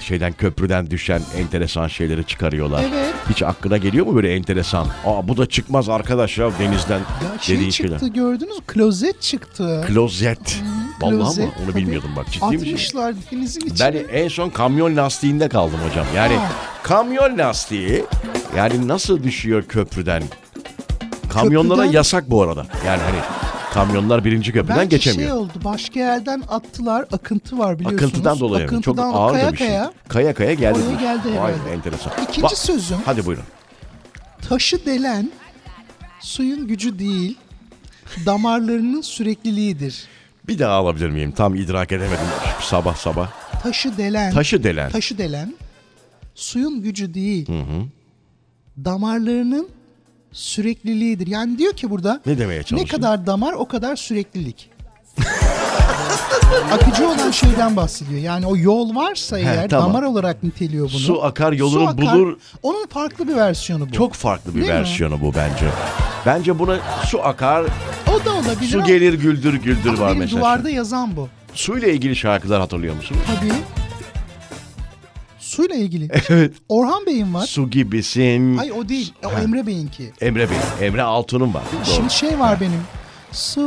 şeyden 0.00 0.32
köprüden 0.32 0.90
düşen 0.90 1.22
enteresan 1.38 1.88
şeyleri 1.88 2.24
çıkarıyorlar. 2.24 2.84
Evet. 2.92 3.14
Hiç 3.30 3.42
aklına 3.42 3.76
geliyor 3.76 4.06
mu 4.06 4.14
böyle 4.16 4.34
enteresan? 4.34 4.86
Aa 5.06 5.28
bu 5.28 5.36
da 5.36 5.46
çıkmaz 5.46 5.88
arkadaş 5.88 6.38
ya 6.38 6.50
denizden 6.58 6.98
Ya 6.98 7.38
şey 7.40 7.70
çıktı 7.70 7.72
şeyler. 7.72 8.14
gördünüz? 8.14 8.56
Klozet 8.66 9.22
çıktı. 9.22 9.84
Klozet. 9.88 10.62
Vallahi 11.02 11.40
mı? 11.40 11.48
Onu 11.66 11.74
bilmiyordum 11.74 12.10
bak 12.16 12.26
ciddi 12.32 12.44
misin? 12.44 12.66
Atmışlar 12.66 13.14
denizin 13.32 13.60
içine. 13.60 13.94
Ben 13.94 14.04
en 14.18 14.28
son 14.28 14.50
kamyon 14.50 14.96
lastiğinde 14.96 15.48
kaldım 15.48 15.80
hocam. 15.90 16.06
Yani 16.16 16.38
Aa. 16.38 16.48
kamyon 16.82 17.38
lastiği 17.38 18.04
yani 18.56 18.88
nasıl 18.88 19.22
düşüyor 19.22 19.62
köprüden? 19.62 20.22
Kamyonlara 21.32 21.82
Köprüden- 21.82 21.92
yasak 21.96 22.30
bu 22.30 22.42
arada. 22.42 22.66
Yani 22.86 23.00
hani 23.02 23.18
kamyonlar 23.74 24.24
birinci 24.24 24.52
köprüden 24.52 24.76
Belki 24.76 24.88
geçemiyor. 24.90 25.28
şey 25.30 25.38
oldu 25.38 25.52
başka 25.64 26.00
yerden 26.00 26.42
attılar 26.48 27.06
akıntı 27.12 27.58
var 27.58 27.78
biliyorsunuz. 27.78 28.02
Akıntıdan 28.04 28.40
dolayı. 28.40 28.64
mı? 28.64 28.70
Çok 28.70 28.98
Akıntıdan 28.98 29.12
ağır 29.12 29.32
kaya 29.32 29.46
da 29.46 29.52
bir 29.52 29.56
şey. 29.56 29.66
kaya. 29.66 29.92
Kaya 30.08 30.34
kaya 30.34 30.54
geldi. 30.54 30.78
Oraya 30.88 31.00
geldi 31.00 31.28
Vay 31.28 31.32
herhalde. 31.52 31.72
enteresan. 31.72 32.12
İkinci 32.22 32.46
Ba- 32.46 32.56
sözüm 32.56 32.96
Hadi 33.04 33.26
buyurun. 33.26 33.44
taşı 34.48 34.86
delen 34.86 35.30
suyun 36.20 36.66
gücü 36.68 36.98
değil 36.98 37.38
damarlarının 38.26 39.00
sürekliliğidir. 39.00 40.04
Bir 40.48 40.58
daha 40.58 40.72
alabilir 40.72 41.10
miyim? 41.10 41.32
Tam 41.32 41.54
idrak 41.54 41.92
edemedim 41.92 42.26
sabah 42.60 42.96
sabah. 42.96 43.30
Taşı 43.62 43.96
delen 43.98 44.32
Taşı 44.34 44.62
delen. 44.64 44.90
taşı 44.90 45.18
delen 45.18 45.54
suyun 46.34 46.82
gücü 46.82 47.14
değil 47.14 47.48
damarlarının 48.84 49.68
sürekliliğidir. 50.32 51.26
Yani 51.26 51.58
diyor 51.58 51.72
ki 51.72 51.90
burada 51.90 52.20
Ne 52.26 52.38
demeye 52.38 52.60
ne 52.60 52.62
çalıştın? 52.64 52.96
kadar 52.96 53.26
damar 53.26 53.52
o 53.52 53.68
kadar 53.68 53.96
süreklilik. 53.96 54.70
Akıcı 56.72 57.08
olan 57.08 57.30
şeyden 57.30 57.76
bahsediyor. 57.76 58.20
Yani 58.20 58.46
o 58.46 58.56
yol 58.56 58.94
varsa 58.94 59.38
eğer 59.38 59.68
tamam. 59.68 59.88
damar 59.88 60.02
olarak 60.02 60.42
niteliyor 60.42 60.84
bunu. 60.92 60.98
Su 60.98 61.24
akar 61.24 61.52
yolunu 61.52 61.84
Su 61.84 61.88
akar, 61.88 61.96
bulur. 62.18 62.36
Onun 62.62 62.86
farklı 62.86 63.28
bir 63.28 63.36
versiyonu 63.36 63.88
bu. 63.88 63.92
Çok 63.92 64.12
farklı 64.14 64.54
bir 64.54 64.60
Değil 64.60 64.72
mi? 64.72 64.78
versiyonu 64.78 65.20
bu 65.20 65.34
bence. 65.34 65.66
Bence 66.26 66.58
buna 66.58 66.76
su 67.06 67.22
akar, 67.26 67.64
O 68.16 68.24
da 68.24 68.32
olabilir 68.34 68.70
su 68.70 68.78
ama- 68.78 68.86
gelir 68.86 69.14
güldür 69.14 69.54
güldür 69.54 69.88
ama 69.90 69.98
var 70.00 70.08
benim 70.10 70.18
mesela. 70.20 70.40
duvarda 70.40 70.70
yazan 70.70 71.16
bu. 71.16 71.28
Suyla 71.54 71.88
ilgili 71.88 72.16
şarkılar 72.16 72.60
hatırlıyor 72.60 72.94
musun? 72.96 73.16
Tabii. 73.26 73.52
Suyla 75.38 75.74
ilgili. 75.76 76.08
Evet. 76.28 76.54
Orhan 76.68 77.06
Bey'in 77.06 77.34
var. 77.34 77.46
Su 77.46 77.70
gibisin. 77.70 78.58
Ay 78.58 78.72
o 78.72 78.88
değil. 78.88 79.12
O 79.24 79.30
Emre 79.40 79.66
Bey'inki. 79.66 80.12
Emre 80.20 80.50
Bey. 80.50 80.56
Emre 80.80 81.02
Altun'un 81.02 81.54
var. 81.54 81.60
mi? 81.62 81.66
Doğru. 81.86 81.94
Şimdi 81.94 82.12
şey 82.12 82.38
var 82.38 82.60
benim. 82.60 82.80
Su 83.32 83.60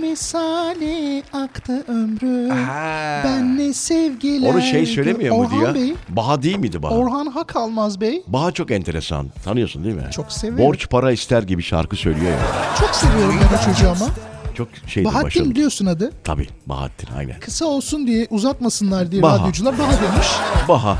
misali 0.00 1.22
aktı 1.32 1.84
ömrüm. 1.88 2.50
Ha. 2.50 3.20
Ben 3.24 3.58
ne 3.58 3.72
sevgiler. 3.72 4.50
Onu 4.54 4.62
şey 4.62 4.86
söylemiyor 4.86 5.36
muydu 5.36 5.50
Orhan 5.56 5.66
ya? 5.68 5.74
Bey. 5.74 5.94
Baha 6.08 6.42
değil 6.42 6.56
miydi 6.58 6.82
Baha? 6.82 6.94
Orhan 6.94 7.26
Hakalmaz 7.26 8.00
Bey. 8.00 8.22
Baha 8.26 8.52
çok 8.52 8.70
enteresan. 8.70 9.28
Tanıyorsun 9.44 9.84
değil 9.84 9.94
mi? 9.94 10.02
Çok 10.12 10.32
seviyorum. 10.32 10.64
Borç 10.64 10.88
para 10.90 11.12
ister 11.12 11.42
gibi 11.42 11.62
şarkı 11.62 11.96
söylüyor 11.96 12.30
ya. 12.30 12.38
Çok 12.80 12.94
seviyorum 12.94 13.34
ben 13.52 13.58
o 13.70 13.74
çocuğu 13.74 13.88
ama. 13.90 14.06
Çok 14.54 14.68
şeydi 14.86 15.04
Bahattin 15.06 15.26
başarılı. 15.26 15.50
biliyorsun 15.50 15.86
adı. 15.86 16.12
Tabii 16.24 16.48
Bahattin 16.66 17.08
aynen. 17.18 17.40
Kısa 17.40 17.64
olsun 17.64 18.06
diye 18.06 18.26
uzatmasınlar 18.30 19.10
diye 19.12 19.22
Baha. 19.22 19.38
radyocular 19.38 19.78
Baha 19.78 19.92
demiş. 19.92 20.26
Baha. 20.68 20.96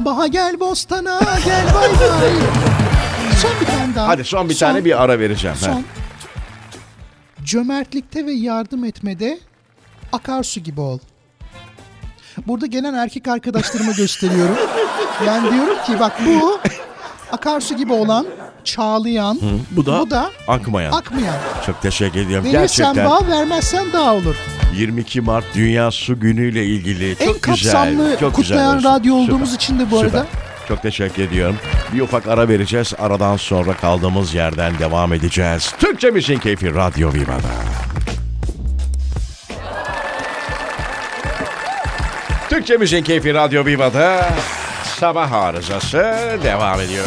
Baha 0.00 0.26
gel 0.26 0.60
bostana 0.60 1.20
gel 1.44 1.64
bay 1.74 1.88
bay. 1.88 2.30
Son 3.42 3.50
bir 3.60 3.66
tane 3.66 3.94
daha. 3.94 4.08
Hadi 4.08 4.24
son 4.24 4.48
bir 4.48 4.54
Son- 4.54 4.66
tane 4.66 4.84
bir 4.84 5.02
ara 5.02 5.18
vereceğim. 5.18 5.56
Son. 5.60 5.82
Cömertlikte 7.44 8.26
ve 8.26 8.32
yardım 8.32 8.84
etmede 8.84 9.38
akarsu 10.12 10.60
gibi 10.60 10.80
ol. 10.80 10.98
Burada 12.46 12.66
gelen 12.66 12.94
erkek 12.94 13.28
arkadaşlarıma 13.28 13.92
gösteriyorum. 13.96 14.56
Yani 15.26 15.52
diyorum 15.52 15.76
ki 15.86 16.00
bak 16.00 16.12
bu 16.26 16.60
akarsu 17.32 17.76
gibi 17.76 17.92
olan 17.92 18.26
çağlayan, 18.64 19.38
Bu 19.70 19.86
da, 19.86 20.00
bu 20.00 20.10
da 20.10 20.30
akmayan. 20.48 20.92
akmayan. 20.92 21.36
Çok 21.66 21.82
teşekkür 21.82 22.20
ediyorum. 22.20 22.44
Verirsen 22.52 22.94
Gerçekten 22.94 23.10
bağ, 23.10 23.28
vermezsen 23.28 23.92
dağ 23.92 24.14
olur. 24.14 24.36
22 24.76 25.20
Mart 25.20 25.44
Dünya 25.54 25.90
Su 25.90 26.20
Günü 26.20 26.48
ile 26.52 26.66
ilgili 26.66 27.16
çok 27.18 27.22
en 27.28 27.32
güzel. 27.54 27.72
kapsamlı 27.72 28.16
çok 28.20 28.34
kutlayan 28.34 28.82
radyo 28.84 29.20
Süper. 29.20 29.34
olduğumuz 29.34 29.54
için 29.54 29.78
de 29.78 29.90
bu 29.90 29.96
Süper. 29.98 30.08
arada. 30.18 30.26
Çok 30.68 30.82
teşekkür 30.82 31.22
ediyorum. 31.22 31.56
Bir 31.92 32.00
ufak 32.00 32.26
ara 32.28 32.48
vereceğiz. 32.48 32.92
Aradan 32.98 33.36
sonra 33.36 33.72
kaldığımız 33.74 34.34
yerden 34.34 34.78
devam 34.78 35.12
edeceğiz. 35.12 35.74
Türkçe 35.78 36.10
Müziğin 36.10 36.38
Keyfi 36.38 36.74
Radyo 36.74 37.12
Viva'da. 37.12 37.54
Türkçe 42.48 42.76
Müziğin 42.76 43.04
Keyfi 43.04 43.34
Radyo 43.34 43.66
Viva'da 43.66 44.28
sabah 45.00 45.32
arızası 45.32 46.16
devam 46.44 46.80
ediyor. 46.80 47.06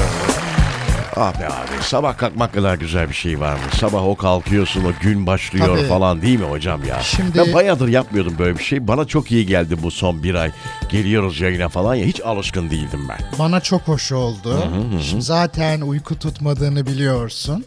Ah 1.19 1.39
be 1.39 1.47
abi 1.47 1.83
sabah 1.83 2.17
kalkmak 2.17 2.53
kadar 2.53 2.75
güzel 2.75 3.09
bir 3.09 3.13
şey 3.13 3.39
var 3.39 3.53
mı? 3.53 3.59
Sabah 3.79 4.05
o 4.07 4.15
kalkıyorsun 4.15 4.83
o 4.83 4.91
gün 5.01 5.27
başlıyor 5.27 5.77
Tabii. 5.77 5.87
falan 5.87 6.21
değil 6.21 6.39
mi 6.39 6.45
hocam 6.45 6.83
ya? 6.85 6.99
Şimdi- 7.01 7.37
Ben 7.37 7.53
bayağıdır 7.53 7.87
yapmıyordum 7.87 8.35
böyle 8.39 8.57
bir 8.57 8.63
şey. 8.63 8.87
Bana 8.87 9.05
çok 9.05 9.31
iyi 9.31 9.45
geldi 9.45 9.75
bu 9.83 9.91
son 9.91 10.23
bir 10.23 10.35
ay. 10.35 10.51
Geliyoruz 10.89 11.39
yayına 11.41 11.69
falan 11.69 11.95
ya 11.95 12.05
hiç 12.05 12.21
alışkın 12.21 12.69
değildim 12.69 13.07
ben. 13.09 13.17
Bana 13.39 13.59
çok 13.59 13.81
hoş 13.81 14.11
oldu. 14.11 14.63
Şimdi 15.09 15.21
zaten 15.21 15.81
uyku 15.81 16.19
tutmadığını 16.19 16.85
biliyorsun. 16.85 17.65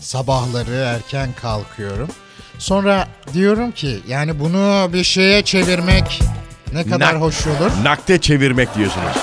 Sabahları 0.00 0.74
erken 0.74 1.28
kalkıyorum. 1.42 2.08
Sonra 2.58 3.08
diyorum 3.34 3.72
ki 3.72 3.98
yani 4.08 4.40
bunu 4.40 4.92
bir 4.92 5.04
şeye 5.04 5.42
çevirmek 5.42 6.20
ne 6.72 6.84
kadar 6.84 7.14
Nak- 7.14 7.20
hoş 7.20 7.46
olur. 7.46 7.70
Nakde 7.84 8.20
çevirmek 8.20 8.74
diyorsunuz. 8.74 9.16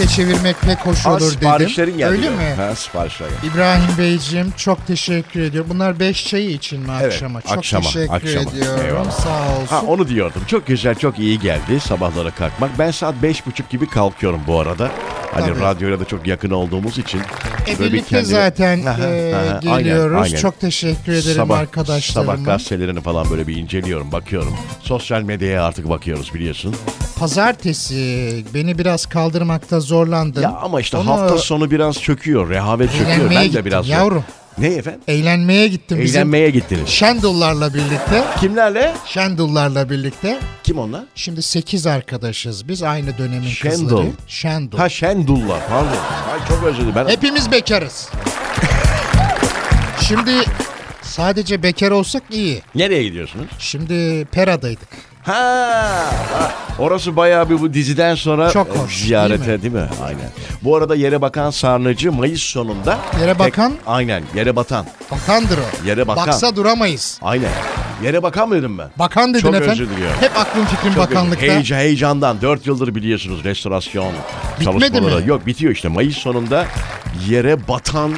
Nakde 0.00 0.08
çevirmek 0.14 0.60
pek 0.60 0.78
hoş 0.86 1.06
Aa, 1.06 1.10
olur 1.10 1.20
siparişlerin 1.20 1.86
dedim. 1.88 1.98
geldi. 1.98 2.12
Öyle 2.12 2.26
ya. 2.26 2.32
mi? 2.32 2.54
Ha, 2.56 2.74
siparişler 2.74 3.28
geldi. 3.28 3.46
İbrahim 3.54 3.98
Beyciğim 3.98 4.50
çok 4.56 4.86
teşekkür 4.86 5.40
ediyorum. 5.40 5.70
Bunlar 5.74 6.00
beş 6.00 6.26
çayı 6.26 6.50
için 6.50 6.80
mi 6.80 6.88
Evet, 7.00 7.12
akşama? 7.12 7.40
Çok 7.42 7.58
akşama, 7.58 7.84
teşekkür 7.84 8.14
akşama. 8.14 8.50
ediyorum. 8.50 8.80
Eyvallah. 8.86 9.10
Sağ 9.10 9.28
olsun. 9.56 9.66
Ha 9.66 9.82
onu 9.86 10.08
diyordum. 10.08 10.42
Çok 10.46 10.66
güzel, 10.66 10.94
çok 10.94 11.18
iyi 11.18 11.38
geldi 11.40 11.80
sabahlara 11.80 12.30
kalkmak. 12.30 12.78
Ben 12.78 12.90
saat 12.90 13.14
beş 13.22 13.46
buçuk 13.46 13.70
gibi 13.70 13.88
kalkıyorum 13.88 14.40
bu 14.46 14.60
arada. 14.60 14.90
Hani 15.40 15.52
Tabii. 15.54 15.60
radyoyla 15.64 16.00
da 16.00 16.04
çok 16.04 16.26
yakın 16.26 16.50
olduğumuz 16.50 16.98
için. 16.98 17.18
E, 17.18 17.78
böyle 17.78 17.78
bir 17.78 17.92
birlikte 17.92 18.16
kendimi- 18.16 18.30
zaten 18.30 18.78
e, 18.78 18.88
aha, 18.88 19.02
aynen, 19.04 19.78
geliyoruz. 19.78 20.22
aynen. 20.22 20.36
Çok 20.36 20.60
teşekkür 20.60 21.12
ederim 21.12 21.36
sabah, 21.36 21.58
arkadaşlarıma. 21.58 22.32
Sabah 22.32 22.44
gazetelerini 22.44 23.00
falan 23.00 23.30
böyle 23.30 23.46
bir 23.46 23.56
inceliyorum, 23.56 24.12
bakıyorum. 24.12 24.54
Sosyal 24.82 25.22
medyaya 25.22 25.64
artık 25.64 25.88
bakıyoruz 25.88 26.34
biliyorsun. 26.34 26.74
Pazartesi 27.18 28.44
beni 28.54 28.78
biraz 28.78 29.06
kaldırmakta 29.06 29.80
zorlandım. 29.80 30.42
Ya 30.42 30.50
ama 30.50 30.80
işte 30.80 30.96
Onu 30.96 31.10
hafta 31.10 31.38
sonu 31.38 31.70
biraz 31.70 32.00
çöküyor, 32.02 32.50
rehavet 32.50 32.90
çöküyor. 32.92 33.30
Ben 33.30 33.52
de 33.52 33.64
biraz... 33.64 33.88
yavrum. 33.88 34.24
Ne 34.58 34.66
efendim? 34.66 35.00
Eğlenmeye 35.08 35.68
gittim 35.68 35.98
bizim 36.00 36.16
Eğlenmeye 36.20 36.50
gittiniz. 36.50 36.88
Şendullarla 36.88 37.74
birlikte. 37.74 38.24
Kimlerle? 38.40 38.94
Şendullarla 39.06 39.90
birlikte. 39.90 40.38
Kim 40.64 40.78
onlar? 40.78 41.04
Şimdi 41.14 41.42
8 41.42 41.86
arkadaşız 41.86 42.68
biz 42.68 42.82
aynı 42.82 43.18
dönemin 43.18 43.48
Şendul. 43.48 43.78
kızları. 43.78 44.06
Şendul. 44.26 44.78
Ha 44.78 44.88
Şendullar 44.88 45.60
pardon. 45.68 45.88
Ay 46.32 46.48
çok 46.48 46.64
özür 46.64 46.78
dilerim. 46.82 46.94
Ben... 46.96 47.08
Hepimiz 47.08 47.52
bekarız. 47.52 48.08
Şimdi 50.08 50.30
sadece 51.02 51.62
bekar 51.62 51.90
olsak 51.90 52.22
iyi. 52.30 52.62
Nereye 52.74 53.02
gidiyorsunuz? 53.02 53.46
Şimdi 53.58 54.24
Pera'daydık. 54.24 54.88
Ha, 55.26 55.32
ha, 56.32 56.52
orası 56.78 57.16
bayağı 57.16 57.50
bir 57.50 57.60
bu 57.60 57.72
diziden 57.74 58.14
sonra 58.14 58.50
Çok 58.50 58.68
e, 58.68 58.78
hoş, 58.78 58.96
ziyarete 58.96 59.46
değil 59.46 59.62
değil 59.62 59.74
mi? 59.74 59.88
Aynen. 60.04 60.30
Bu 60.64 60.76
arada 60.76 60.94
yere 60.94 61.20
bakan 61.22 61.50
sarnıcı 61.50 62.12
Mayıs 62.12 62.42
sonunda. 62.42 62.98
Yere 63.20 63.38
bakan? 63.38 63.72
aynen 63.86 64.22
yere 64.34 64.56
batan. 64.56 64.86
Bakandır 65.10 65.58
o. 65.58 65.86
Yere 65.86 66.08
bakan. 66.08 66.26
Baksa 66.26 66.56
duramayız. 66.56 67.18
Aynen. 67.22 67.50
Yere 68.02 68.22
bakan 68.22 68.48
mı 68.48 68.54
dedim 68.54 68.78
ben? 68.78 68.88
Bakan 68.98 69.30
dedin 69.34 69.42
Çok 69.42 69.54
efendim. 69.54 69.72
özür 69.72 69.90
diliyorum. 69.90 70.16
Hep 70.20 70.36
aklım 70.38 70.64
fikrim 70.64 70.94
Çok 70.94 71.02
bakanlıkta. 71.10 71.46
Heyecan, 71.46 71.78
heyecandan 71.78 72.40
4 72.42 72.66
yıldır 72.66 72.94
biliyorsunuz 72.94 73.44
restorasyon 73.44 74.12
Bitmedi 74.60 74.80
çalışmaları. 74.92 75.22
mi? 75.24 75.28
Yok 75.28 75.46
bitiyor 75.46 75.72
işte 75.72 75.88
Mayıs 75.88 76.16
sonunda 76.16 76.66
yere 77.28 77.68
batan 77.68 78.12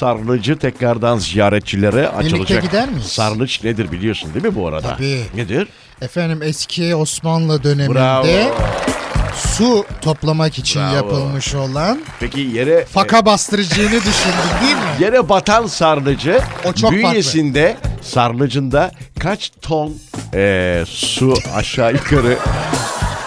Sarnıcı 0.00 0.58
tekrardan 0.58 1.18
ziyaretçilere 1.18 2.08
açılacak. 2.08 2.62
gider 2.62 2.88
miyiz? 2.88 3.06
Sarnıç 3.06 3.64
nedir 3.64 3.92
biliyorsun 3.92 4.34
değil 4.34 4.44
mi 4.44 4.54
bu 4.54 4.68
arada? 4.68 4.96
Tabii. 4.96 5.22
Nedir? 5.34 5.68
Efendim 6.02 6.40
eski 6.42 6.94
Osmanlı 6.94 7.62
döneminde 7.62 7.94
Bravo. 7.94 8.26
su 9.36 9.84
toplamak 10.02 10.58
için 10.58 10.80
Bravo. 10.80 10.94
yapılmış 10.94 11.54
olan 11.54 11.98
Peki 12.20 12.40
yere 12.40 12.84
faka 12.84 13.26
bastırıcını 13.26 13.88
düşündün 13.90 14.62
değil 14.62 14.74
mi? 14.76 14.82
Yere 15.00 15.28
batan 15.28 15.66
sarnıcı 15.66 16.40
O 16.64 16.72
çok 16.72 16.92
bünyesinde 16.92 17.76
sarnıcında 18.02 18.90
kaç 19.18 19.50
ton 19.62 19.94
eee, 20.34 20.84
su 20.88 21.34
aşağı 21.54 21.92
yukarı 21.92 22.38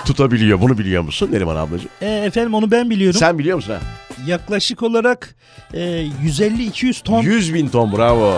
tutabiliyor? 0.05 0.62
Bunu 0.62 0.77
biliyor 0.77 1.03
musun 1.03 1.29
Neriman 1.32 1.55
ablacığım? 1.55 1.89
E, 2.01 2.05
efendim 2.08 2.53
onu 2.53 2.71
ben 2.71 2.89
biliyorum. 2.89 3.19
Sen 3.19 3.39
biliyor 3.39 3.55
musun 3.55 3.73
ha? 3.73 3.79
Yaklaşık 4.27 4.84
olarak 4.84 5.36
e, 5.73 5.79
150-200 5.79 7.03
ton 7.03 7.21
100 7.21 7.53
bin 7.53 7.67
ton 7.69 7.91
bravo. 7.97 8.34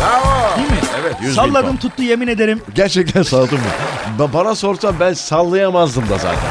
Bravo. 0.00 0.56
değil 0.56 0.68
mi? 0.70 0.76
Evet 1.00 1.14
100 1.20 1.30
bin 1.30 1.34
Salladım 1.36 1.76
ton. 1.76 1.88
tuttu 1.88 2.02
yemin 2.02 2.28
ederim. 2.28 2.62
Gerçekten 2.74 3.22
salladın 3.22 3.58
mı? 3.58 3.64
Ba- 4.18 4.32
Bana 4.32 4.54
sorsan 4.54 4.94
ben 5.00 5.12
sallayamazdım 5.12 6.08
da 6.08 6.18
zaten. 6.18 6.50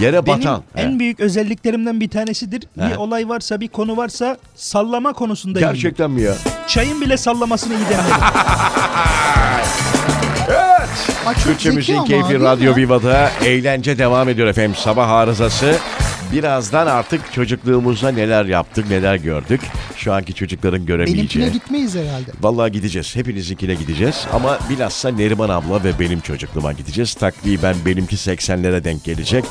Yere 0.00 0.26
Benim 0.26 0.38
batan. 0.38 0.62
en 0.76 0.92
He. 0.94 0.98
büyük 0.98 1.20
özelliklerimden 1.20 2.00
bir 2.00 2.08
tanesidir. 2.10 2.62
He. 2.80 2.90
Bir 2.90 2.96
olay 2.96 3.28
varsa, 3.28 3.60
bir 3.60 3.68
konu 3.68 3.96
varsa 3.96 4.36
sallama 4.56 5.12
konusunda. 5.12 5.60
Gerçekten 5.60 6.10
mi 6.10 6.22
ya? 6.22 6.32
Çayın 6.68 7.00
bile 7.00 7.16
sallamasını 7.16 7.74
iyi 7.74 7.84
denedim. 7.88 8.14
Aa, 11.26 11.34
çok 11.34 11.42
Türkçe 11.44 11.64
zeki 11.64 11.76
Müziğin 11.76 11.98
ama, 11.98 12.06
Keyfi 12.06 12.28
değil 12.28 12.40
Radyo? 12.40 12.76
Viva'da 12.76 13.30
eğlence 13.44 13.98
devam 13.98 14.28
ediyor 14.28 14.48
efendim. 14.48 14.74
Sabah 14.84 15.10
arızası. 15.10 15.76
Birazdan 16.32 16.86
artık 16.86 17.32
çocukluğumuzda 17.32 18.10
neler 18.10 18.44
yaptık, 18.44 18.90
neler 18.90 19.16
gördük. 19.16 19.60
Şu 19.96 20.12
anki 20.12 20.34
çocukların 20.34 20.86
göremeyeceği. 20.86 21.16
Benimkine 21.18 21.48
gitmeyiz 21.48 21.94
herhalde. 21.94 22.30
Vallahi 22.40 22.72
gideceğiz. 22.72 23.16
Hepinizinkine 23.16 23.74
gideceğiz. 23.74 24.26
Ama 24.32 24.58
bilhassa 24.70 25.08
Neriman 25.08 25.48
abla 25.48 25.84
ve 25.84 25.98
benim 26.00 26.20
çocukluğuma 26.20 26.72
gideceğiz. 26.72 27.14
Takriben 27.14 27.76
benimki 27.86 28.16
80'lere 28.16 28.84
denk 28.84 29.04
gelecek. 29.04 29.44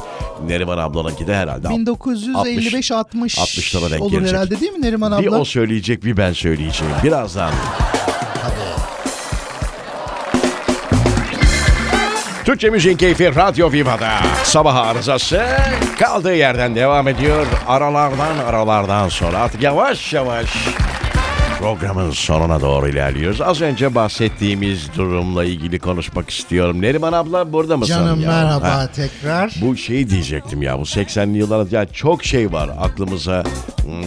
Neriman 0.47 0.77
ablanınki 0.77 1.27
de 1.27 1.35
herhalde 1.35 1.67
1955-60 1.67 2.83
60'lara 3.13 3.91
denk 3.91 4.01
olur 4.01 4.11
gelecek. 4.11 4.33
herhalde 4.33 4.59
değil 4.59 4.71
mi 4.71 4.81
Neriman 4.81 5.21
Bir 5.21 5.27
abla? 5.27 5.39
o 5.39 5.45
söyleyecek 5.45 6.05
bir 6.05 6.17
ben 6.17 6.33
söyleyeceğim. 6.33 6.93
Birazdan. 7.03 7.51
Türkçe 12.45 12.69
Müziğin 12.69 12.97
Keyfi 12.97 13.35
Radyo 13.35 13.71
Viva'da. 13.71 14.11
Sabah 14.43 14.75
arızası 14.75 15.45
kaldığı 15.99 16.35
yerden 16.35 16.75
devam 16.75 17.07
ediyor. 17.07 17.45
Aralardan 17.67 18.37
aralardan 18.47 19.09
sonra 19.09 19.37
artık 19.37 19.61
yavaş 19.61 20.13
yavaş 20.13 20.49
programın 21.59 22.11
sonuna 22.11 22.61
doğru 22.61 22.87
ilerliyoruz. 22.87 23.41
Az 23.41 23.61
önce 23.61 23.95
bahsettiğimiz 23.95 24.89
durumla 24.97 25.43
ilgili 25.45 25.79
konuşmak 25.79 26.29
istiyorum. 26.29 26.81
Neriman 26.81 27.13
abla 27.13 27.53
burada 27.53 27.77
mısın? 27.77 27.93
Canım 27.93 28.21
ya? 28.21 28.27
merhaba 28.27 28.67
Ha. 28.69 28.87
tekrar. 28.91 29.53
Bu 29.61 29.77
şey 29.77 30.09
diyecektim 30.09 30.61
ya 30.61 30.79
bu 30.79 30.81
80'li 30.83 31.37
yıllar 31.37 31.71
ya 31.71 31.85
çok 31.85 32.23
şey 32.23 32.51
var 32.51 32.69
aklımıza 32.79 33.43
hmm, 33.85 34.03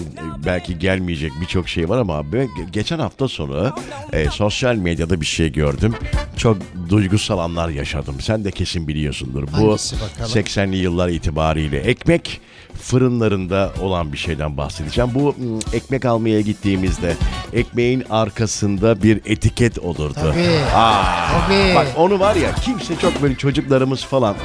belki 0.46 0.78
gelmeyecek 0.78 1.32
birçok 1.40 1.68
şey 1.68 1.88
var 1.88 1.98
ama 1.98 2.32
ben 2.32 2.46
ge- 2.46 2.70
geçen 2.70 2.98
hafta 2.98 3.28
sonu 3.28 3.72
e, 4.12 4.30
sosyal 4.30 4.74
medyada 4.76 5.20
bir 5.20 5.26
şey 5.26 5.52
gördüm. 5.52 5.94
Çok 6.36 6.56
duygusal 6.88 7.38
anlar 7.38 7.68
yaşadım. 7.68 8.14
Sen 8.20 8.44
de 8.44 8.50
kesin 8.50 8.88
biliyorsundur. 8.88 9.42
Bu 9.42 9.52
Hangisi 9.68 9.96
bakalım? 10.00 10.30
80'li 10.32 10.76
yıllar 10.76 11.08
itibariyle 11.08 11.78
ekmek 11.80 12.40
fırınlarında 12.82 13.72
olan 13.80 14.12
bir 14.12 14.18
şeyden 14.18 14.56
bahsedeceğim. 14.56 15.10
Bu 15.14 15.34
ekmek 15.72 16.04
almaya 16.04 16.40
gittiğimizde 16.40 17.16
ekmeğin 17.52 18.04
arkasında 18.10 19.02
bir 19.02 19.20
etiket 19.24 19.78
olurdu. 19.78 20.14
Tabii. 20.14 20.60
Aa, 20.74 21.02
Tabii. 21.30 21.74
Bak 21.74 21.86
onu 21.96 22.20
var 22.20 22.34
ya 22.36 22.54
kimse 22.54 22.96
çok 22.98 23.22
böyle 23.22 23.34
çocuklarımız 23.34 24.04
falan 24.04 24.36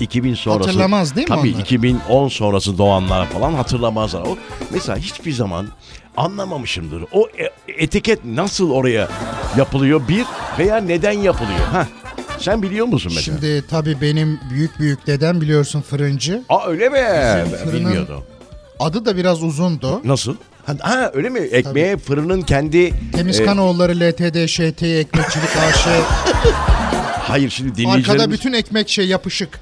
2000 0.00 0.34
sonrası. 0.34 0.68
Hatırlamaz 0.68 1.16
değil 1.16 1.30
mi 1.30 1.36
Tabii 1.36 1.50
onlar? 1.54 1.60
2010 1.60 2.28
sonrası 2.28 2.78
doğanlar 2.78 3.26
falan 3.26 3.52
hatırlamazlar. 3.54 4.20
O 4.22 4.36
mesela 4.70 4.98
hiçbir 4.98 5.32
zaman 5.32 5.68
anlamamışımdır. 6.16 7.04
O 7.12 7.28
e- 7.38 7.72
etiket 7.84 8.24
nasıl 8.24 8.70
oraya 8.70 9.08
yapılıyor 9.56 10.08
bir 10.08 10.24
veya 10.58 10.76
neden 10.76 11.12
yapılıyor? 11.12 11.58
Ha. 11.72 11.86
Sen 12.40 12.62
biliyor 12.62 12.86
musun 12.86 13.12
mesela? 13.14 13.38
Şimdi 13.38 13.64
tabii 13.70 14.00
benim 14.00 14.40
büyük 14.50 14.78
büyük 14.78 15.06
dedem 15.06 15.40
biliyorsun 15.40 15.80
fırıncı. 15.80 16.42
Aa 16.48 16.66
öyle 16.68 16.88
mi? 16.88 16.94
Ben 16.96 17.48
fırının- 17.48 17.72
bilmiyordum. 17.72 18.24
Adı 18.80 19.04
da 19.04 19.16
biraz 19.16 19.42
uzundu. 19.42 20.00
Nasıl? 20.04 20.36
Ha, 20.66 20.74
ha 20.80 21.10
öyle 21.14 21.28
mi? 21.28 21.38
Ekmeğe 21.40 21.96
fırının 21.96 22.42
kendi 22.42 22.92
Temiz 23.12 23.40
e, 23.40 23.44
Kanoğulları 23.44 23.92
LTD, 24.00 24.46
ŞT, 24.46 24.82
Ekmekçilik 24.82 25.56
AŞ. 25.56 25.86
Hayır 27.28 27.50
şimdi 27.50 27.70
dinleyicilerimiz 27.76 28.10
Arkada 28.10 28.30
bütün 28.32 28.52
ekmek 28.52 28.88
şey 28.88 29.06
yapışık. 29.08 29.60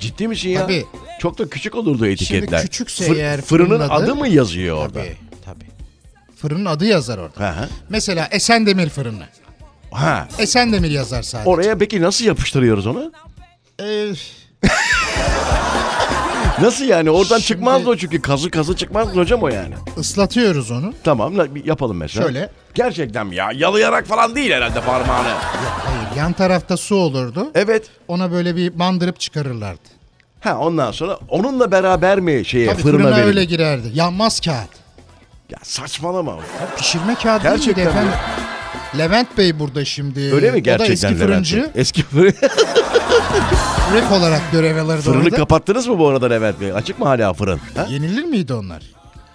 ciddi 0.00 0.28
misin 0.28 0.48
ya? 0.48 0.60
Tabii. 0.62 0.84
Çok 1.20 1.38
da 1.38 1.48
küçük 1.48 1.74
olurdu 1.74 2.06
etiketler. 2.06 2.62
küçükse 2.62 3.04
eğer 3.14 3.40
fırının 3.40 3.68
fırının 3.68 3.84
adı- 3.88 3.92
adı 4.04 4.14
mı 4.14 4.28
yazıyor 4.28 4.76
orada? 4.76 4.98
Tabii 5.00 5.16
tabii. 5.44 5.64
Fırının 6.36 6.64
adı 6.64 6.84
yazar 6.84 7.18
orada. 7.18 7.40
Hı 7.40 7.60
hı. 7.62 7.68
Mesela 7.88 8.28
Esendemir 8.32 8.88
fırını. 8.88 9.24
Ha. 9.94 10.28
Esendemir 10.38 10.90
yazar 10.90 11.22
sadece. 11.22 11.50
Oraya 11.50 11.78
peki 11.78 12.02
nasıl 12.02 12.24
yapıştırıyoruz 12.24 12.86
onu? 12.86 13.12
Ee, 13.80 14.06
Nasıl 16.60 16.84
yani? 16.84 17.10
Oradan 17.10 17.24
Şimdi- 17.38 17.42
çıkmaz 17.46 17.86
o 17.86 17.96
çünkü 17.96 18.22
kazı 18.22 18.50
kazı 18.50 18.76
çıkmaz 18.76 19.08
hocam 19.08 19.42
o 19.42 19.48
yani. 19.48 19.74
ıslatıyoruz 19.98 20.70
onu. 20.70 20.92
Tamam 21.04 21.34
yapalım 21.64 21.96
mesela. 21.96 22.26
Şöyle. 22.26 22.50
Gerçekten 22.74 23.26
mi 23.26 23.34
ya? 23.36 23.50
Yalayarak 23.54 24.06
falan 24.06 24.34
değil 24.34 24.50
herhalde 24.52 24.80
parmağını. 24.80 25.28
Hayır 25.28 26.16
yan 26.16 26.32
tarafta 26.32 26.76
su 26.76 26.96
olurdu. 26.96 27.50
Evet. 27.54 27.86
Ona 28.08 28.30
böyle 28.32 28.56
bir 28.56 28.78
bandırıp 28.78 29.20
çıkarırlardı. 29.20 29.80
Ha 30.40 30.58
ondan 30.58 30.92
sonra 30.92 31.18
onunla 31.28 31.70
beraber 31.72 32.20
mi 32.20 32.44
şeye 32.44 32.66
Tabii 32.70 32.82
fırına 32.82 33.02
fırına 33.02 33.24
öyle 33.24 33.44
girerdi. 33.44 33.90
Yanmaz 33.94 34.40
kağıt. 34.40 34.70
Ya 35.50 35.58
saçmalama. 35.62 36.32
Ya 36.32 36.74
pişirme 36.76 37.14
kağıdı 37.14 37.42
Gerçekten 37.42 37.76
değil 37.76 37.86
mi? 37.86 37.92
efendim? 37.92 38.12
Levent 38.98 39.38
Bey 39.38 39.58
burada 39.58 39.84
şimdi. 39.84 40.20
Öyle 40.34 40.46
mi 40.46 40.52
O 40.52 40.54
da 40.54 40.58
gerçekten 40.58 40.92
eski 40.92 41.06
Levent 41.06 41.20
fırıncı. 41.20 41.56
Bey? 41.56 41.70
Eski 41.74 42.02
fırın. 42.02 42.34
Ref 43.94 44.12
olarak 44.12 44.42
görev 44.52 44.76
alırdı 44.76 45.02
Fırını 45.02 45.22
orada. 45.24 45.36
kapattınız 45.36 45.86
mı 45.86 45.98
bu 45.98 46.08
arada 46.08 46.26
Levent 46.28 46.60
Bey? 46.60 46.72
Açık 46.72 46.98
mı 46.98 47.04
hala 47.06 47.32
fırın? 47.32 47.60
Ha? 47.76 47.86
Yenilir 47.90 48.24
miydi 48.24 48.54
onlar? 48.54 48.82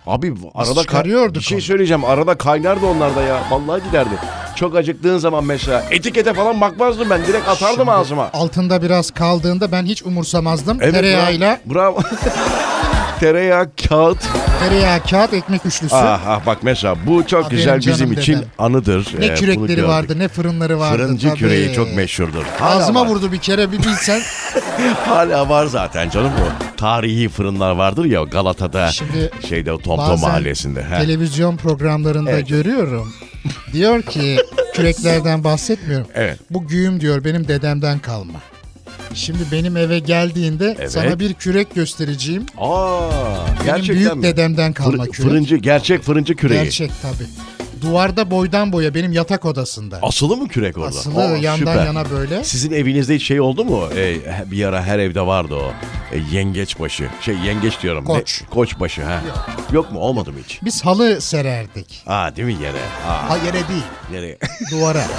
Abi 0.07 0.33
arada 0.55 0.71
ka- 0.71 0.81
çıkarıyorduk 0.81 1.35
bir 1.35 1.41
şey 1.41 1.61
söyleyeceğim. 1.61 2.05
Arada 2.05 2.35
kaynardı 2.35 2.85
onlar 2.85 3.15
da 3.15 3.21
ya. 3.21 3.39
Vallahi 3.51 3.83
giderdi. 3.83 4.09
Çok 4.55 4.75
acıktığın 4.75 5.17
zaman 5.17 5.43
mesela 5.43 5.85
etikete 5.91 6.33
falan 6.33 6.61
bakmazdım 6.61 7.09
ben. 7.09 7.25
Direkt 7.27 7.47
atardım 7.49 7.77
Şimdi 7.77 7.91
ağzıma. 7.91 8.29
Altında 8.33 8.81
biraz 8.81 9.11
kaldığında 9.11 9.71
ben 9.71 9.85
hiç 9.85 10.03
umursamazdım. 10.03 10.77
Evet, 10.81 10.93
Tereyağıyla 10.93 11.59
Bravo. 11.65 11.97
bravo. 11.97 12.01
Tereyağı, 13.19 13.67
kağıt. 13.89 14.17
tereyağı, 14.59 15.03
kağıt, 15.03 15.33
ekmek 15.33 15.65
üçlüsü. 15.65 15.95
Ah, 15.95 16.21
ah 16.27 16.45
bak 16.45 16.57
mesela 16.63 16.95
bu 17.07 17.27
çok 17.27 17.45
Aferin 17.45 17.57
güzel 17.57 17.77
bizim 17.79 17.93
canım 17.95 18.11
için 18.13 18.33
dedem. 18.35 18.47
anıdır. 18.57 19.07
ne 19.19 19.25
Ee, 19.25 19.33
kürekleri 19.35 19.87
vardı, 19.87 20.19
ne 20.19 20.27
fırınları 20.27 20.79
vardı. 20.79 20.97
Fırıncı 21.03 21.29
tabii. 21.29 21.39
küreği 21.39 21.73
çok 21.73 21.95
meşhurdur. 21.95 22.43
Hala 22.59 22.75
Ağzıma 22.77 23.01
var. 23.01 23.07
vurdu 23.07 23.31
bir 23.31 23.37
kere 23.37 23.71
bir 23.71 23.77
bilsen. 23.77 24.21
Hala 25.05 25.49
var 25.49 25.65
zaten 25.65 26.09
canım 26.09 26.31
bu. 26.41 26.77
Tarihi 26.77 27.29
fırınlar 27.29 27.71
vardır 27.71 28.05
ya 28.05 28.23
Galata'da. 28.23 28.87
Şimdi 28.91 29.31
şeyde 29.49 29.71
o 29.73 29.77
Tomto 29.77 30.17
mahallesinde. 30.17 30.83
He. 30.83 30.97
televizyon 30.97 31.57
programlarında 31.57 32.31
Evet. 32.31 32.49
görüyorum. 32.49 33.13
Diyor 33.73 34.01
ki 34.01 34.37
küreklerden 34.73 35.43
bahsetmiyorum. 35.43 36.07
Evet. 36.15 36.39
Bu 36.49 36.67
güğüm 36.67 37.01
diyor 37.01 37.23
benim 37.23 37.47
dedemden 37.47 37.99
kalma. 37.99 38.33
Şimdi 39.13 39.39
benim 39.51 39.77
eve 39.77 39.99
geldiğinde 39.99 40.75
Evet. 40.79 40.91
sana 40.91 41.19
bir 41.19 41.33
kürek 41.33 41.75
göstereceğim. 41.75 42.45
Aa, 42.57 43.09
Benim 43.47 43.65
gerçekten 43.65 43.95
büyük 43.95 44.15
mi? 44.15 44.23
dedemden 44.23 44.73
kalma 44.73 45.03
Fır- 45.03 45.11
kürek. 45.11 45.29
fırıncı, 45.29 45.55
gerçek 45.57 46.03
fırıncı 46.03 46.35
küreği. 46.35 46.63
Gerçek 46.63 46.91
tabi. 47.01 47.23
Duvarda 47.81 48.31
boydan 48.31 48.71
boya 48.73 48.93
benim 48.93 49.11
yatak 49.11 49.45
odasında. 49.45 49.99
Asılı 50.01 50.37
mı 50.37 50.47
kürek 50.47 50.77
orada? 50.77 50.87
Asılı 50.87 51.21
Aa, 51.21 51.37
yandan 51.37 51.71
süper. 51.73 51.85
yana 51.85 52.09
böyle. 52.09 52.43
Sizin 52.43 52.71
evinizde 52.71 53.15
hiç 53.15 53.27
şey 53.27 53.41
oldu 53.41 53.65
mu? 53.65 53.83
Ee, 53.95 54.15
bir 54.51 54.65
ara 54.65 54.83
her 54.83 54.99
evde 54.99 55.21
vardı 55.21 55.55
o. 55.55 55.71
Ee, 56.11 56.17
yengeç 56.31 56.79
başı. 56.79 57.09
Şey 57.21 57.35
yengeç 57.37 57.81
diyorum. 57.83 58.05
Koç. 58.05 58.41
Ne? 58.41 58.47
Koç 58.49 58.79
başı 58.79 59.03
ha. 59.03 59.21
Yok. 59.71 59.91
mu? 59.91 59.99
Olmadı 59.99 60.31
mı 60.31 60.37
hiç? 60.47 60.59
Biz 60.63 60.85
halı 60.85 61.21
sererdik. 61.21 62.03
Aa 62.07 62.35
değil 62.35 62.47
mi 62.47 62.63
yere? 62.63 62.81
Aa, 63.07 63.29
Ha 63.29 63.37
yere 63.37 63.53
değil, 63.67 63.83
nereye? 64.11 64.37
duvara. 64.71 65.03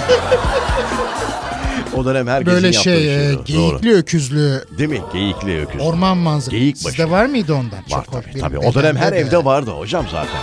o 1.97 2.05
dönem 2.05 2.27
herkesin 2.27 2.53
Böyle 2.55 2.67
yaptığı 2.67 2.83
şey, 2.83 3.31
e, 3.31 3.37
o. 3.37 3.43
geyikli 3.43 3.93
öküzlü 3.93 4.61
Doğru. 4.69 4.77
Değil 4.77 4.89
mi? 4.89 5.01
Geyikli 5.13 5.61
öküz. 5.61 5.81
orman 5.81 6.17
manzarası. 6.17 6.51
Geyik 6.51 6.77
Sizde 6.77 6.89
başı. 7.03 7.11
var 7.11 7.25
mıydı 7.25 7.53
ondan? 7.53 7.79
Var 7.79 8.05
Çok 8.05 8.11
tabii. 8.11 8.39
Tabii. 8.39 8.57
O 8.57 8.73
dönem 8.73 8.95
her 8.95 9.11
de. 9.11 9.17
evde 9.17 9.45
vardı 9.45 9.71
hocam 9.71 10.05
zaten. 10.11 10.39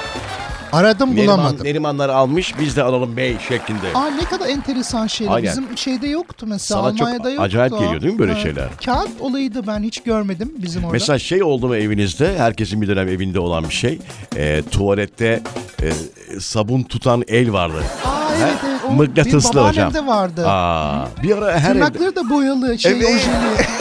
Aradım 0.73 1.17
Neriman, 1.17 1.37
bulamadım. 1.39 1.67
Nerimanlar 1.67 2.09
almış 2.09 2.55
biz 2.61 2.77
de 2.77 2.83
alalım 2.83 3.17
bey 3.17 3.37
şeklinde. 3.49 3.87
Aa 3.95 4.11
ne 4.11 4.25
kadar 4.25 4.49
enteresan 4.49 5.07
şeyler. 5.07 5.33
Aynen. 5.33 5.51
Bizim 5.51 5.79
şeyde 5.79 6.09
yoktu 6.09 6.47
mesela. 6.49 6.83
Sana 6.83 6.91
çok 6.97 7.01
Almanya'da 7.01 7.31
yoktu. 7.31 7.43
acayip 7.43 7.73
geliyor 7.79 8.01
değil 8.01 8.13
mi 8.13 8.19
böyle 8.19 8.33
Ha, 8.33 8.41
şeyler? 8.41 8.69
Kağıt 8.85 9.09
olayı 9.21 9.55
da 9.55 9.67
ben 9.67 9.83
hiç 9.83 10.03
görmedim 10.03 10.53
bizim 10.57 10.83
orada. 10.85 10.93
Mesela 10.93 11.19
şey 11.19 11.43
oldu 11.43 11.69
mu 11.69 11.77
evinizde? 11.77 12.39
Herkesin 12.39 12.83
bir 12.83 12.89
dönem 12.89 13.09
evinde 13.09 13.41
olan 13.41 13.65
bir 13.69 13.75
şey. 13.75 13.99
Ee, 14.37 14.63
tuvalette 14.71 15.43
e, 15.83 15.91
sabun 16.41 16.83
tutan 16.83 17.25
el 17.29 17.53
vardı. 17.53 17.83
Aa 18.05 18.11
evet 18.43 18.55
evet. 18.69 18.78
O 18.89 18.93
Mıknatıslı 18.93 19.55
benim 19.55 19.69
hocam. 19.69 19.93
babaannemde 19.95 20.07
vardı. 20.07 20.49
Aa, 20.49 21.07
bir 21.23 21.39
ara 21.39 21.59
her 21.59 21.71
evde. 21.71 21.73
Tırnakları 21.73 22.17
da 22.17 22.31
boyalı, 22.31 22.79
şey 22.79 22.93
Evet. 22.93 23.05
ojeli. 23.05 23.67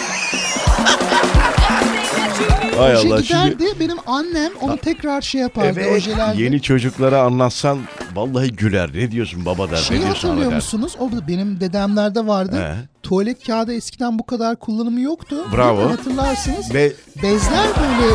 Hay 2.77 2.95
Oje 2.95 3.07
Allah 3.07 3.23
şimdi. 3.23 3.49
giderdi. 3.49 3.65
Benim 3.79 3.97
annem 4.07 4.51
onu 4.61 4.77
tekrar 4.77 5.21
şey 5.21 5.41
yapardı. 5.41 5.79
Evet, 5.79 5.97
ojelerdi. 5.97 6.41
yeni 6.41 6.61
çocuklara 6.61 7.21
anlatsan 7.21 7.79
vallahi 8.15 8.51
güler. 8.55 8.89
Ne 8.93 9.11
diyorsun 9.11 9.45
baba 9.45 9.71
der. 9.71 9.75
Şeyi 9.75 9.99
ne 9.99 10.03
diyorsun 10.03 10.27
hatırlıyor 10.27 10.45
ana 10.45 10.51
der. 10.51 10.55
musunuz? 10.55 10.93
O 10.99 11.11
da 11.11 11.27
benim 11.27 11.59
dedemlerde 11.59 12.27
vardı. 12.27 12.57
He. 12.61 12.73
Tuvalet 13.03 13.47
kağıdı 13.47 13.73
eskiden 13.73 14.19
bu 14.19 14.25
kadar 14.25 14.55
kullanımı 14.55 15.01
yoktu. 15.01 15.35
Bravo. 15.55 15.77
Değil 15.77 15.89
mi? 15.89 15.95
Hatırlarsınız. 15.95 16.73
Ve 16.73 16.93
Bezler 17.23 17.67
böyle 17.79 18.13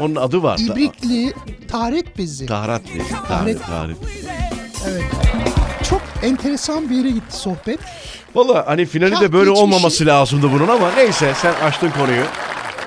onun 0.00 0.16
adı 0.16 0.42
var. 0.42 0.58
ibrikli 0.58 1.32
taharet 1.68 2.18
bezi. 2.18 2.46
Taharat. 2.46 2.82
Taharet, 3.28 3.28
Taharet. 3.28 3.66
taharet. 3.66 3.96
Evet. 4.88 5.02
Çok 5.90 6.00
enteresan 6.22 6.90
bir 6.90 6.94
yere 6.94 7.10
gitti 7.10 7.36
sohbet. 7.36 7.78
Valla 8.34 8.64
hani 8.66 8.86
finali 8.86 9.10
de 9.10 9.14
Kah 9.14 9.32
böyle 9.32 9.50
geçmişi- 9.50 9.62
olmaması 9.62 10.06
lazımdı 10.06 10.52
bunun 10.52 10.68
ama 10.68 10.90
neyse 10.96 11.32
sen 11.42 11.52
açtın 11.66 11.90
konuyu. 11.90 12.22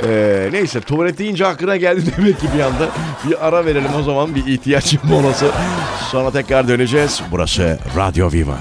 Ee, 0.08 0.50
neyse 0.52 0.82
tuvalet 0.82 1.18
deyince 1.18 1.48
aklına 1.48 1.78
geldi 1.78 2.02
demek 2.18 2.40
ki 2.42 2.48
bir 2.56 2.60
anda. 2.60 2.90
Bir 3.30 3.48
ara 3.48 3.66
verelim 3.66 3.92
o 4.00 4.04
zaman 4.04 4.36
bir 4.36 4.46
ihtiyaç 4.48 4.96
molası. 5.04 5.46
Sonra 6.12 6.32
tekrar 6.32 6.68
döneceğiz. 6.68 7.22
Burası 7.32 7.80
Radyo 7.98 8.32
Viva. 8.32 8.58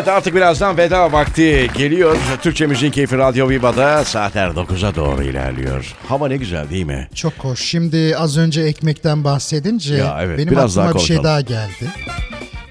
Evet 0.00 0.08
artık 0.08 0.34
birazdan 0.34 0.76
veda 0.76 1.12
vakti 1.12 1.70
geliyor. 1.76 2.16
Türkçe 2.42 2.66
Müziğin 2.66 2.92
Keyfi 2.92 3.18
Radyo 3.18 3.48
Viva'da 3.48 4.04
saatler 4.04 4.48
9'a 4.48 4.94
doğru 4.94 5.22
ilerliyor. 5.22 5.94
Hava 6.08 6.28
ne 6.28 6.36
güzel 6.36 6.70
değil 6.70 6.84
mi? 6.84 7.08
Çok 7.14 7.32
hoş. 7.32 7.60
Şimdi 7.60 8.16
az 8.16 8.38
önce 8.38 8.62
ekmekten 8.62 9.24
bahsedince 9.24 9.94
Ya 9.94 10.18
evet, 10.22 10.38
benim 10.38 10.50
biraz 10.50 10.78
aklıma 10.78 10.94
daha 10.94 11.02
bir 11.02 11.06
şey 11.06 11.22
daha 11.22 11.40
geldi. 11.40 11.90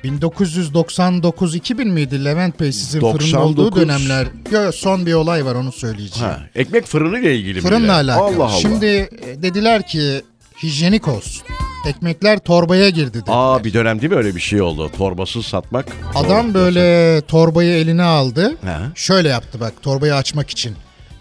1999-2000 0.03 1.85
miydi 1.85 2.25
Levent 2.25 2.59
Bey 2.59 2.71
sizin 2.71 2.99
fırının 2.99 3.13
99. 3.13 3.37
olduğu 3.37 3.75
dönemler? 3.75 4.27
Yok 4.51 4.75
son 4.75 5.05
bir 5.05 5.13
olay 5.13 5.45
var 5.45 5.55
onu 5.55 5.71
söyleyeceğim. 5.71 6.33
Ha, 6.33 6.39
ekmek 6.55 6.85
fırını 6.85 7.19
ile 7.19 7.35
ilgili 7.35 7.55
mi? 7.55 7.61
Fırınla 7.61 7.79
yine? 7.79 7.91
alakalı. 7.91 8.25
Allah 8.25 8.43
Allah. 8.43 8.59
Şimdi 8.59 8.85
e, 8.85 9.41
dediler 9.43 9.87
ki 9.87 10.21
hijyenik 10.63 11.07
olsun. 11.07 11.43
Ekmekler 11.85 12.39
torbaya 12.39 12.89
girdi 12.89 13.13
dediler. 13.13 13.35
Aa 13.37 13.63
bir 13.63 13.73
dönem 13.73 14.01
değil 14.01 14.11
mi 14.11 14.17
öyle 14.17 14.35
bir 14.35 14.39
şey 14.41 14.61
oldu? 14.61 14.91
Torbasız 14.97 15.45
satmak. 15.45 15.85
Adam 16.15 16.53
böyle 16.53 17.21
torbayı 17.21 17.73
eline 17.77 18.03
aldı. 18.03 18.49
He. 18.61 18.77
Şöyle 18.95 19.29
yaptı 19.29 19.59
bak 19.59 19.73
torbayı 19.81 20.15
açmak 20.15 20.49
için. 20.49 20.75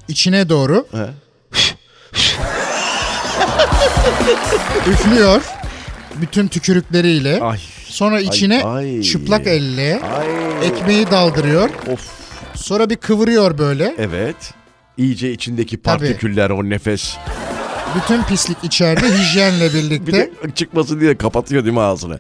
İçine 0.09 0.49
doğru 0.49 0.87
He. 0.93 1.07
üflüyor. 4.91 5.43
Bütün 6.21 6.49
tükürükleriyle. 6.49 7.41
Ay. 7.41 7.59
Sonra 7.87 8.21
içine 8.21 8.65
ay. 8.65 9.03
çıplak 9.03 9.47
elle 9.47 10.01
Ay. 10.03 10.27
ekmeği 10.69 11.11
daldırıyor. 11.11 11.71
Of. 11.93 12.09
Sonra 12.55 12.91
bir 12.91 12.97
kıvırıyor 12.97 13.59
böyle. 13.59 13.95
Evet. 13.99 14.37
İyice 14.97 15.33
içindeki 15.33 15.83
Tabii. 15.83 15.99
partiküller 15.99 16.51
o 16.51 16.71
nefes. 16.71 17.17
Bütün 17.97 18.23
pislik 18.23 18.59
içeride 18.63 19.07
hijyenle 19.19 19.69
Bir 19.75 19.75
birlikte. 19.75 20.13
de 20.13 20.31
çıkmasın 20.55 21.01
diye 21.01 21.19
kapatıyor 21.19 21.65
değil 21.65 21.75
mi 21.75 21.81
ağzını? 21.81 22.19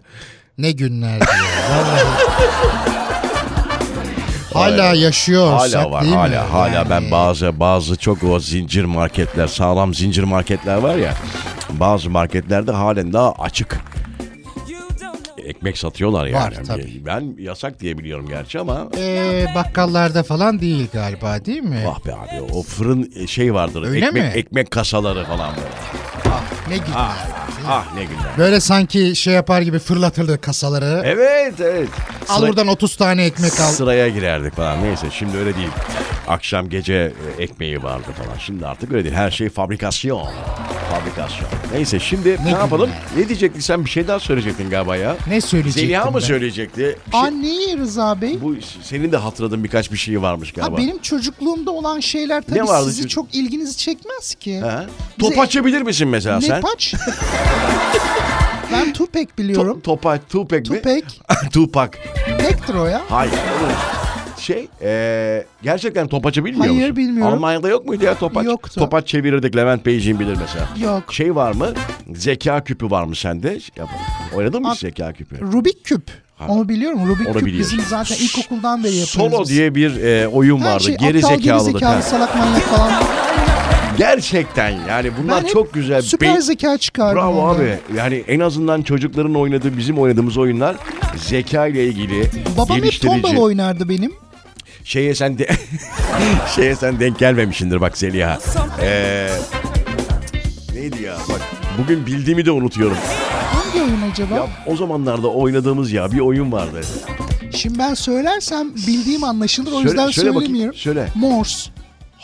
Ne 0.59 0.71
günlerdi 0.73 1.25
ya. 1.25 1.77
Vallahi. 1.77 2.03
hala 4.55 4.95
yaşıyorsak 4.95 5.75
Hala 5.83 5.91
var 5.91 6.03
değil 6.03 6.13
mi? 6.15 6.19
hala 6.19 6.53
hala 6.53 6.69
Yani 6.75 6.91
ben 6.91 7.11
bazı 7.11 7.61
bazı 7.61 7.97
çok 7.97 8.25
o 8.25 8.41
zincir 8.41 8.85
marketler 8.85 9.47
sağlam 9.47 9.95
zincir 9.95 10.23
marketler 10.23 10.77
var 10.77 10.97
ya 10.97 11.15
bazı 11.71 12.11
marketlerde 12.11 12.73
halen 12.73 13.13
daha 13.13 13.33
açık 13.33 13.81
ekmek 15.49 15.79
satıyorlar 15.79 16.27
yani. 16.27 16.35
Var, 16.45 16.55
tabii. 16.67 17.03
Ben 17.07 17.35
yasak 17.39 17.81
diye 17.81 17.99
biliyorum 17.99 18.27
gerçi 18.29 18.61
ama 18.61 18.89
Ee, 18.99 19.47
bakkallarda 19.55 20.23
falan 20.23 20.61
değil 20.61 20.89
galiba 20.93 21.45
değil 21.45 21.63
mi? 21.63 21.85
ah 21.89 22.07
be 22.07 22.15
abi 22.15 22.53
o 22.53 22.63
fırın 22.63 23.27
şey 23.27 23.55
vardır 23.55 23.83
Öyle 23.89 24.07
ekmek 24.07 24.23
mi? 24.25 24.31
ekmek 24.35 24.71
kasaları 24.71 25.25
falan 25.25 25.51
böyle. 25.57 25.69
Ne 26.69 26.77
günler. 26.77 26.93
Ah 26.97 27.17
ne 27.95 28.05
günler. 28.05 28.39
Böyle 28.39 28.61
sanki 28.61 29.17
şey 29.17 29.35
yapar 29.35 29.61
gibi 29.63 29.79
fırlatırdı 29.79 30.41
kasaları. 30.41 31.03
Evet 31.05 31.55
evet. 31.61 31.89
Al 32.29 32.39
Sıra- 32.39 32.49
buradan 32.49 32.69
30 32.69 32.97
tane 32.97 33.25
ekmek 33.25 33.61
al. 33.61 33.71
Sıraya 33.73 34.09
girerdik 34.09 34.57
falan. 34.57 34.83
Neyse 34.85 35.07
şimdi 35.13 35.37
öyle 35.37 35.57
değil. 35.57 35.69
Akşam 36.29 36.69
gece 36.69 37.13
e, 37.39 37.43
ekmeği 37.43 37.83
vardı 37.83 38.07
falan. 38.25 38.39
Şimdi 38.39 38.67
artık 38.67 38.93
öyle 38.93 39.05
değil. 39.05 39.15
Her 39.15 39.31
şey 39.31 39.49
fabrikasyon. 39.51 40.29
Fabrikasyon. 40.91 41.49
Neyse 41.73 42.01
şimdi 42.01 42.37
ne, 42.41 42.45
Ne 42.45 42.51
yapalım? 42.51 42.91
Ne 43.17 43.29
diyecektin 43.29 43.61
sen 43.61 43.85
bir 43.85 43.91
şey 43.91 44.09
daha 44.09 44.21
söyleyecektin 44.21 44.71
galiba 44.71 44.97
ya. 44.97 45.17
Ne 45.29 45.41
söyleyecektim 45.41 45.83
Zeliha 45.89 46.05
mı 46.11 46.15
ben? 46.15 46.21
söyleyecekti? 46.21 46.97
Bir 47.07 47.13
şey- 47.13 47.21
Anneyi 47.21 47.79
Rıza 47.79 48.21
Bey. 48.21 48.39
bu 48.43 48.55
senin 48.83 49.13
de 49.13 49.17
hatırladığın 49.17 49.65
birkaç 49.65 49.93
bir 49.93 49.97
şey 49.97 50.23
varmış 50.23 50.53
galiba. 50.53 50.73
Ha, 50.73 50.77
benim 50.79 50.99
çocukluğumda 50.99 51.71
olan 51.71 52.01
şeyler 52.01 52.43
tabii 52.43 52.65
vardı 52.65 52.85
sizi 52.87 53.03
çocuk- 53.03 53.11
çok 53.11 53.35
ilginizi 53.35 53.77
çekmez 53.77 54.35
ki. 54.35 54.61
Ha? 54.61 54.87
Bize- 55.19 55.31
Top 55.31 55.39
açabilir 55.39 55.83
misin 55.83 56.09
mesela 56.09 56.39
Ne 56.39 56.47
sen? 56.47 56.61
paç? 56.61 56.95
ben 58.73 58.93
Tupac 58.93 59.27
biliyorum. 59.39 59.81
To, 59.81 59.83
topa, 59.83 60.19
Tupac 60.29 60.71
mi? 60.71 60.77
Tupac. 60.83 61.03
Tupac. 61.53 61.99
Pektir 62.39 62.75
o 62.75 62.87
ya. 62.87 63.03
Hayır. 63.09 63.33
oğlum. 63.33 63.73
Şey, 64.39 64.69
eee, 64.83 65.47
gerçekten 65.63 66.09
topaçı 66.09 66.45
bilmiyor 66.45 66.67
Hayır, 66.67 66.81
musun? 66.81 66.97
bilmiyorum. 66.97 67.35
Almanya'da 67.35 67.69
yok 67.69 67.87
muydu 67.87 68.05
ya 68.05 68.15
topaç? 68.15 68.45
Yoktu. 68.47 68.81
Topaç 68.81 69.09
çevirirdik 69.09 69.57
Levent 69.57 69.87
Beyciğim 69.87 70.21
bilir 70.21 70.37
mesela. 70.41 70.69
Yok. 70.93 71.15
Şey 71.15 71.35
var 71.35 71.53
mı? 71.55 71.69
Zeka 72.15 72.65
küpü 72.65 72.91
var 72.91 73.05
mı 73.05 73.17
sende? 73.17 73.59
Yap- 73.77 73.89
Oynadın 74.37 74.63
mı 74.63 74.73
hiç 74.73 74.81
zeka 74.81 75.13
küpü? 75.13 75.41
Rubik 75.41 75.85
küp. 75.85 76.03
Onu 76.49 76.69
biliyorum. 76.69 77.09
Rubik 77.09 77.29
Onu 77.29 77.35
küp 77.39 77.47
biliyorsun. 77.47 77.79
bizim 77.79 77.91
zaten 77.91 78.17
ilkokuldan 78.17 78.85
beri 78.85 78.95
yapıyoruz. 78.97 79.33
Solo 79.33 79.43
biz. 79.43 79.49
diye 79.51 79.75
bir 79.75 80.03
e, 80.03 80.29
oyun 80.29 80.59
Her 80.61 80.67
vardı. 80.73 80.85
şey 80.85 80.97
geri 80.97 81.19
aptal, 81.19 81.29
geri 81.31 81.41
zekalılık. 81.43 81.73
zekalı, 81.73 82.03
salak 82.03 82.37
manyak 82.37 82.63
falan. 82.63 82.93
Gerçekten 83.99 84.71
yani 84.89 85.11
bunlar 85.23 85.37
Ben 85.43 85.43
hep 85.49 85.53
çok 85.55 85.75
güzel. 85.75 86.03
Süper 86.03 86.37
Be- 86.37 86.41
zeka 86.41 86.79
çıkardım. 86.79 87.17
Bravo 87.23 87.41
ondan. 87.41 87.55
abi. 87.55 87.79
Yani 87.97 88.25
en 88.29 88.41
azından 88.41 88.83
çocukların 88.83 89.35
oynadığı, 89.35 89.77
bizim 89.77 89.99
oynadığımız 89.99 90.39
oyunlar 90.39 90.77
zeka 91.17 91.67
ile 91.67 91.85
ilgili 91.87 92.31
Babam 92.57 92.77
hep 92.77 92.83
geliştirici. 92.85 93.23
tombala 93.23 93.41
oynardı 93.45 93.89
benim. 93.89 94.13
Şeye 94.85 95.15
sen 95.15 95.39
de 95.39 95.49
şeye 96.57 96.77
sen 96.77 97.01
denk 97.01 97.19
gelmemişsindir 97.19 97.81
bak 97.81 97.99
Zeliha. 97.99 98.39
Ee, 98.83 99.29
neydi 100.75 101.03
ya 101.03 101.17
bak 101.29 101.41
bugün 101.79 102.07
bildiğimi 102.07 102.47
de 102.47 102.51
unutuyorum. 102.51 102.97
Hangi 103.53 103.83
oyun 103.85 104.11
acaba? 104.13 104.35
Ya 104.35 104.47
o 104.67 104.77
zamanlarda 104.77 105.29
oynadığımız 105.29 105.93
ya 105.93 106.13
bir 106.13 106.21
oyun 106.21 106.53
vardı. 106.53 106.81
Şimdi 107.55 107.79
ben 107.79 107.95
söylersem 107.95 108.75
bildiğim 108.87 109.25
anlaşılır 109.25 109.73
o 109.73 109.75
Söyle- 109.75 109.89
yüzden 109.89 110.11
söyle 110.11 110.29
bakayım, 110.29 110.47
söylemiyorum. 110.47 110.79
söyle. 110.79 111.09
Morse. 111.15 111.71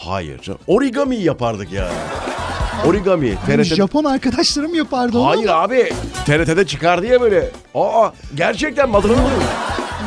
Hayır 0.06 0.38
canım. 0.42 0.60
Origami 0.66 1.16
yapardık 1.16 1.72
ya. 1.72 1.88
Origami. 2.86 3.34
TRT... 3.46 3.64
Japon 3.64 4.04
arkadaşlarım 4.04 4.74
yapardı 4.74 5.18
onu 5.18 5.28
Hayır 5.28 5.48
ama 5.48 5.62
abi. 5.62 5.92
TRT'de 6.26 6.66
çıkardı 6.66 7.06
ya 7.06 7.20
böyle. 7.20 7.50
Aa 7.74 8.10
gerçekten 8.34 8.92
hatırladın 8.92 9.22
mı? 9.22 9.28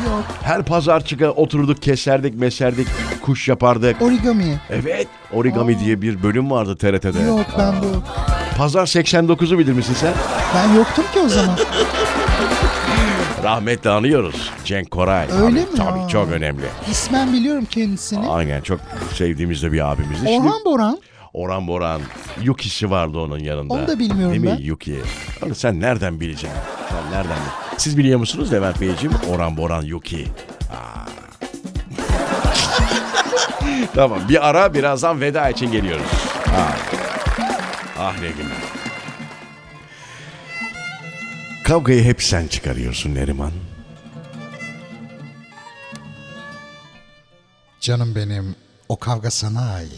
yok. 0.06 0.24
Her 0.42 0.62
pazar 0.62 1.04
çıkar 1.04 1.28
oturduk 1.36 1.82
keserdik 1.82 2.34
meserdik 2.34 2.88
kuş 3.22 3.48
yapardık. 3.48 4.02
Origami. 4.02 4.60
Evet 4.70 5.06
origami 5.32 5.80
diye 5.80 6.02
bir 6.02 6.22
bölüm 6.22 6.50
vardı 6.50 6.76
TRT'de. 6.76 7.20
Yok 7.22 7.46
ben 7.58 7.74
bu. 7.82 8.02
Pazar 8.58 8.86
89'u 8.86 9.58
bilir 9.58 9.72
misin 9.72 9.94
sen? 10.00 10.12
Ben 10.54 10.74
yoktum 10.74 11.04
ki 11.14 11.20
o 11.20 11.28
zaman. 11.28 11.58
Rahmetle 13.42 13.90
anıyoruz. 13.90 14.50
Cenk 14.64 14.90
Koray. 14.90 15.26
Öyle 15.32 15.44
Abi, 15.44 15.52
mi? 15.52 15.64
Tabii 15.76 15.98
Aa. 16.00 16.08
çok 16.08 16.30
önemli. 16.32 16.64
İsmen 16.90 17.32
biliyorum 17.32 17.64
kendisini. 17.70 18.28
Aynen 18.28 18.60
çok 18.60 18.80
sevdiğimiz 19.14 19.62
de 19.62 19.72
bir 19.72 19.90
abimizdi. 19.92 20.26
Şimdi 20.28 20.48
Orhan 20.48 20.64
Boran. 20.64 20.98
Orhan 21.32 21.68
Boran. 21.68 22.00
Yuki'si 22.42 22.90
vardı 22.90 23.18
onun 23.18 23.38
yanında. 23.38 23.74
Onu 23.74 23.88
da 23.88 23.98
bilmiyorum 23.98 24.32
Değil 24.32 24.44
mi 24.44 24.56
ben. 24.58 24.64
Yuki? 24.64 24.96
Onu 25.46 25.54
sen 25.54 25.80
nereden 25.80 26.20
bileceksin? 26.20 26.58
Sen 26.90 27.12
nereden 27.12 27.36
bil- 27.36 27.78
Siz 27.78 27.98
biliyor 27.98 28.18
musunuz 28.18 28.52
Levent 28.52 28.80
Beyciğim? 28.80 29.16
Orhan 29.30 29.56
Boran 29.56 29.82
Yuki. 29.82 30.24
Tamam 33.94 34.18
bir 34.28 34.48
ara 34.48 34.74
birazdan 34.74 35.20
veda 35.20 35.50
için 35.50 35.72
geliyoruz. 35.72 36.06
Ah, 36.56 36.76
ah 37.98 38.12
ne 38.20 38.28
günler. 38.28 38.77
Kavgayı 41.68 42.04
hep 42.04 42.22
sen 42.22 42.46
çıkarıyorsun 42.46 43.14
Neriman. 43.14 43.52
Canım 47.80 48.14
benim 48.14 48.54
o 48.88 48.98
kavga 48.98 49.30
sana 49.30 49.72
ait. 49.72 49.92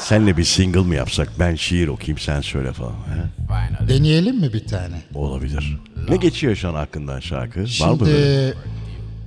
Senle 0.00 0.36
bir 0.36 0.44
single 0.44 0.80
mı 0.80 0.94
yapsak? 0.94 1.28
Ben 1.38 1.54
şiir 1.54 1.88
okuyayım 1.88 2.18
sen 2.18 2.40
söyle 2.40 2.72
falan. 2.72 2.92
He? 2.92 3.88
Deneyelim 3.88 4.40
mi 4.40 4.52
bir 4.52 4.66
tane? 4.66 5.02
Olabilir. 5.14 5.78
Ne 6.08 6.16
geçiyor 6.16 6.56
şu 6.56 6.68
an 6.68 6.74
hakkından 6.74 7.20
şarkı? 7.20 7.60
Var 7.60 7.90
mı 7.90 8.00
böyle? 8.00 8.52
Şimdi 8.52 8.56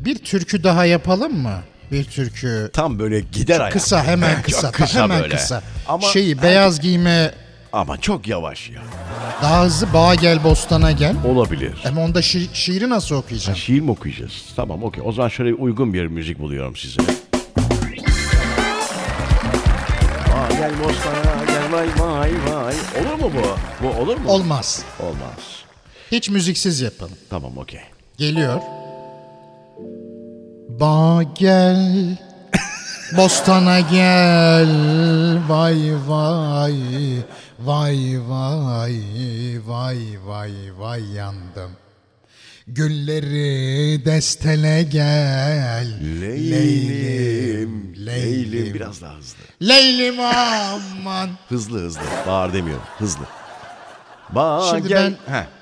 bir 0.05 0.17
türkü 0.17 0.63
daha 0.63 0.85
yapalım 0.85 1.37
mı? 1.37 1.59
Bir 1.91 2.03
türkü 2.03 2.69
Tam 2.73 2.99
böyle 2.99 3.19
gider 3.19 3.59
ayak. 3.59 3.73
kısa 3.73 4.03
hemen 4.03 4.41
kısa, 4.41 4.61
Çok 4.61 4.73
kısa 4.73 5.03
hemen 5.03 5.21
böyle. 5.21 5.35
kısa. 5.35 5.63
Ama, 5.87 6.07
Şeyi 6.07 6.41
beyaz 6.41 6.79
giyme 6.79 7.31
ama 7.73 8.01
çok 8.01 8.27
yavaş 8.27 8.69
ya. 8.69 8.81
Daha 9.41 9.63
hızlı 9.65 9.93
bağa 9.93 10.15
gel 10.15 10.43
bostana 10.43 10.91
gel. 10.91 11.15
Olabilir. 11.27 11.73
Ama 11.87 12.01
onda 12.01 12.19
şi- 12.19 12.53
şiiri 12.53 12.89
nasıl 12.89 13.15
okuyacağım? 13.15 13.57
Şiir 13.57 13.79
mi 13.81 13.91
okuyacağız? 13.91 14.31
Tamam 14.55 14.83
okey. 14.83 15.03
O 15.05 15.11
zaman 15.11 15.29
şöyle 15.29 15.53
uygun 15.53 15.93
bir 15.93 16.07
müzik 16.07 16.39
buluyorum 16.39 16.75
size. 16.75 17.01
Aa, 20.31 20.51
gel 20.51 20.71
bostana 20.83 21.45
gel 21.47 21.71
vay 21.73 21.87
vay 21.99 22.31
vay. 22.55 22.75
Olur 23.01 23.23
mu 23.23 23.31
bu? 23.35 23.47
Bu 23.85 24.01
olur 24.01 24.17
mu? 24.17 24.29
Olmaz. 24.29 24.83
Olmaz. 24.99 25.39
Hiç 26.11 26.29
müziksiz 26.29 26.81
yapalım. 26.81 27.13
Tamam 27.29 27.57
okey. 27.57 27.79
Geliyor. 28.17 28.61
Ba 30.79 31.23
gel 31.35 32.17
Bostana 33.17 33.79
gel 33.79 34.69
Vay 35.49 35.91
vay 36.07 36.73
Vay 37.65 38.19
vay 38.27 39.01
Vay 39.65 40.17
vay 40.25 40.53
vay 40.77 41.13
yandım 41.13 41.71
Gülleri 42.67 44.05
destele 44.05 44.83
gel 44.83 45.99
Leylim. 46.21 46.51
Leylim. 46.51 48.05
Leylim 48.05 48.73
Biraz 48.73 49.01
daha 49.01 49.15
hızlı. 49.17 49.37
Leylim 49.61 50.19
aman 50.19 51.29
Hızlı 51.49 51.79
hızlı. 51.79 52.01
Bağır 52.27 52.53
demiyorum. 52.53 52.83
Hızlı. 52.97 53.23
Ba 54.29 54.67
Şimdi 54.71 54.87
gel. 54.87 55.13
Heh. 55.27 55.60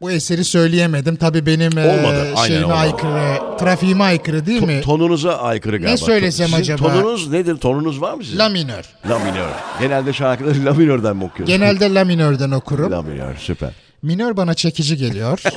Bu 0.00 0.10
eseri 0.10 0.44
söyleyemedim 0.44 1.16
tabi 1.16 1.46
benim 1.46 1.78
e, 1.78 1.86
Olmadı, 1.86 2.32
aynen 2.36 2.46
şeyime 2.46 2.64
olmadı. 2.64 2.78
aykırı 2.78 3.58
Trafiğime 3.58 4.04
aykırı 4.04 4.46
değil 4.46 4.62
mi? 4.62 4.80
Tonunuza 4.80 5.36
aykırı 5.38 5.76
galiba. 5.78 5.96
söylesem 5.96 6.46
Sizin 6.46 6.60
acaba? 6.60 6.78
Tonunuz 6.88 7.30
nedir? 7.30 7.56
Tonunuz 7.56 8.00
var 8.00 8.14
mı 8.14 8.24
sizin? 8.24 8.38
La 8.38 8.48
minör 8.48 8.84
La 9.08 9.18
minör. 9.18 9.48
Genelde 9.80 10.12
şarkıları 10.12 10.64
la 10.64 10.72
minörden 10.74 11.16
mi 11.16 11.24
okuyorsunuz? 11.24 11.48
Genelde 11.60 11.94
la 11.94 12.04
minörden 12.04 12.50
okurum 12.50 12.92
La 12.92 13.02
minör 13.02 13.36
süper. 13.36 13.70
Minör 14.02 14.36
bana 14.36 14.54
çekici 14.54 14.96
geliyor. 14.96 15.42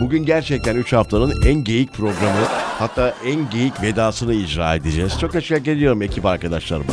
Bugün 0.00 0.24
gerçekten 0.26 0.76
3 0.76 0.92
haftanın 0.92 1.42
en 1.46 1.64
geyik 1.64 1.92
programı 1.94 2.44
hatta 2.78 3.14
en 3.26 3.50
geyik 3.50 3.82
vedasını 3.82 4.34
icra 4.34 4.74
edeceğiz. 4.74 5.12
Çok 5.20 5.32
teşekkür 5.32 5.70
ediyorum 5.72 6.02
ekip 6.02 6.26
arkadaşlarıma. 6.26 6.92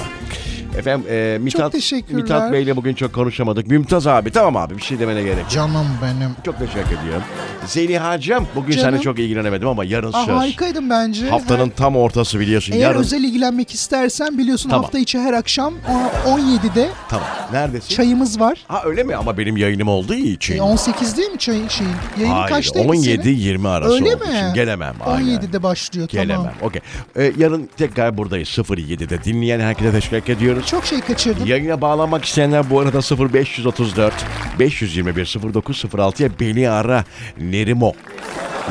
Efendim 0.79 1.07
e, 1.11 1.37
Mithat, 1.41 1.71
teşekkürler. 1.71 2.21
Mithat 2.21 2.51
Bey'le 2.51 2.75
bugün 2.75 2.93
çok 2.93 3.13
konuşamadık. 3.13 3.67
Mümtaz 3.67 4.07
abi 4.07 4.31
tamam 4.31 4.55
abi 4.57 4.77
bir 4.77 4.81
şey 4.81 4.99
demene 4.99 5.21
gerek 5.23 5.37
yok. 5.37 5.49
Canım 5.51 5.87
benim. 6.03 6.29
Çok 6.45 6.59
teşekkür 6.59 6.79
ediyorum. 7.03 7.23
Zeliha'cığım 7.65 8.47
bugün 8.55 8.71
Canım. 8.71 8.85
seninle 8.85 9.01
çok 9.01 9.19
ilgilenemedim 9.19 9.67
ama 9.67 9.85
yarın 9.85 10.13
Aa, 10.13 10.25
söz. 10.25 10.35
harikaydım 10.35 10.89
bence. 10.89 11.29
Haftanın 11.29 11.69
tam 11.69 11.95
ortası 11.95 12.39
biliyorsun. 12.39 12.73
Eğer 12.73 12.81
yarın 12.81 12.99
özel 12.99 13.23
ilgilenmek 13.23 13.73
istersen 13.73 14.37
biliyorsun 14.37 14.69
Tamam. 14.69 14.83
hafta 14.83 14.99
içi 14.99 15.19
her 15.19 15.33
akşam 15.33 15.73
o- 16.25 16.29
17'de 16.29 16.89
tamam. 17.09 17.27
Neredesin? 17.53 17.95
çayımız 17.95 18.39
var. 18.39 18.63
Ha 18.67 18.81
öyle 18.85 19.03
mi? 19.03 19.15
Ama 19.15 19.37
benim 19.37 19.57
yayınım 19.57 19.87
olduğu 19.87 20.13
için. 20.13 20.57
E, 20.57 20.61
18 20.61 21.17
değil 21.17 21.29
mi 21.29 21.37
çay 21.37 21.69
şeyin? 21.69 21.91
Yayın 22.19 22.31
Hayır, 22.33 22.49
kaçtaydı 22.55 22.87
17-20 22.87 23.67
arası 23.69 23.93
Öyle 23.93 24.15
mi? 24.15 24.21
için 24.25 24.53
gelemem. 24.53 24.95
aynen. 25.05 25.27
17'de 25.39 25.63
başlıyor 25.63 26.07
Gelemem. 26.07 26.35
tamam. 26.37 26.53
Okey. 26.61 26.81
Ee, 27.15 27.31
yarın 27.37 27.69
tekrar 27.77 28.17
buradayız 28.17 28.47
07'de. 28.49 29.23
Dinleyen 29.23 29.59
herkese 29.59 29.91
teşekkür 29.91 30.33
ediyoruz. 30.33 30.65
Çok 30.71 30.85
şey 30.85 31.01
kaçırdım. 31.01 31.45
Yayına 31.47 31.81
bağlanmak 31.81 32.25
isteyenler 32.25 32.69
bu 32.69 32.79
arada 32.79 33.33
0534 33.33 34.13
521 34.59 35.25
0906'ya 35.25 36.29
beni 36.39 36.69
ara 36.69 37.03
Nerimo 37.37 37.93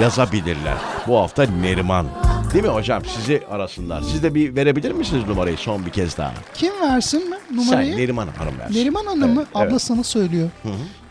yazabilirler. 0.01 0.77
Bu 1.07 1.19
hafta 1.19 1.43
Neriman. 1.43 2.07
Değil 2.55 2.65
mi 2.65 2.71
hocam? 2.71 3.03
Sizi 3.05 3.43
arasınlar. 3.51 4.03
Siz 4.03 4.23
de 4.23 4.35
bir 4.35 4.57
verebilir 4.57 4.93
misiniz 4.93 5.25
numarayı 5.29 5.57
son 5.57 5.87
bir 5.87 5.91
kez 5.91 6.17
daha? 6.19 6.33
Kim 6.55 6.73
versin 6.83 7.31
mi 7.31 7.37
numarayı? 7.55 7.91
Sen 7.93 8.01
Neriman 8.03 8.29
Hanım 8.39 8.59
versin. 8.59 8.75
Neriman 8.81 9.07
Hanım 9.07 9.35
mı? 9.35 9.41
Evet, 9.41 9.57
Abla 9.57 9.71
evet. 9.71 9.83
sana 9.83 10.05
söylüyor. 10.05 10.49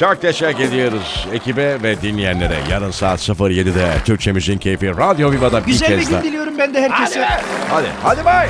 Çok 0.00 0.20
teşekkür 0.22 0.64
ediyoruz 0.64 1.26
ekibe 1.32 1.82
ve 1.82 2.02
dinleyenlere. 2.02 2.56
Yarın 2.70 2.90
saat 2.90 3.28
07'de 3.28 3.88
Türkçe 4.04 4.32
Müziğin 4.32 4.58
Keyfi 4.58 4.88
Radyo 4.88 5.32
Viva'da 5.32 5.60
bir 5.60 5.66
Güzel 5.72 5.90
bir 5.90 5.96
kez 5.96 6.08
gün 6.08 6.14
daha. 6.14 6.22
diliyorum 6.24 6.58
ben 6.58 6.74
de 6.74 6.80
herkese. 6.82 7.28
Hadi, 7.70 7.86
hadi 8.02 8.24
bay. 8.24 8.48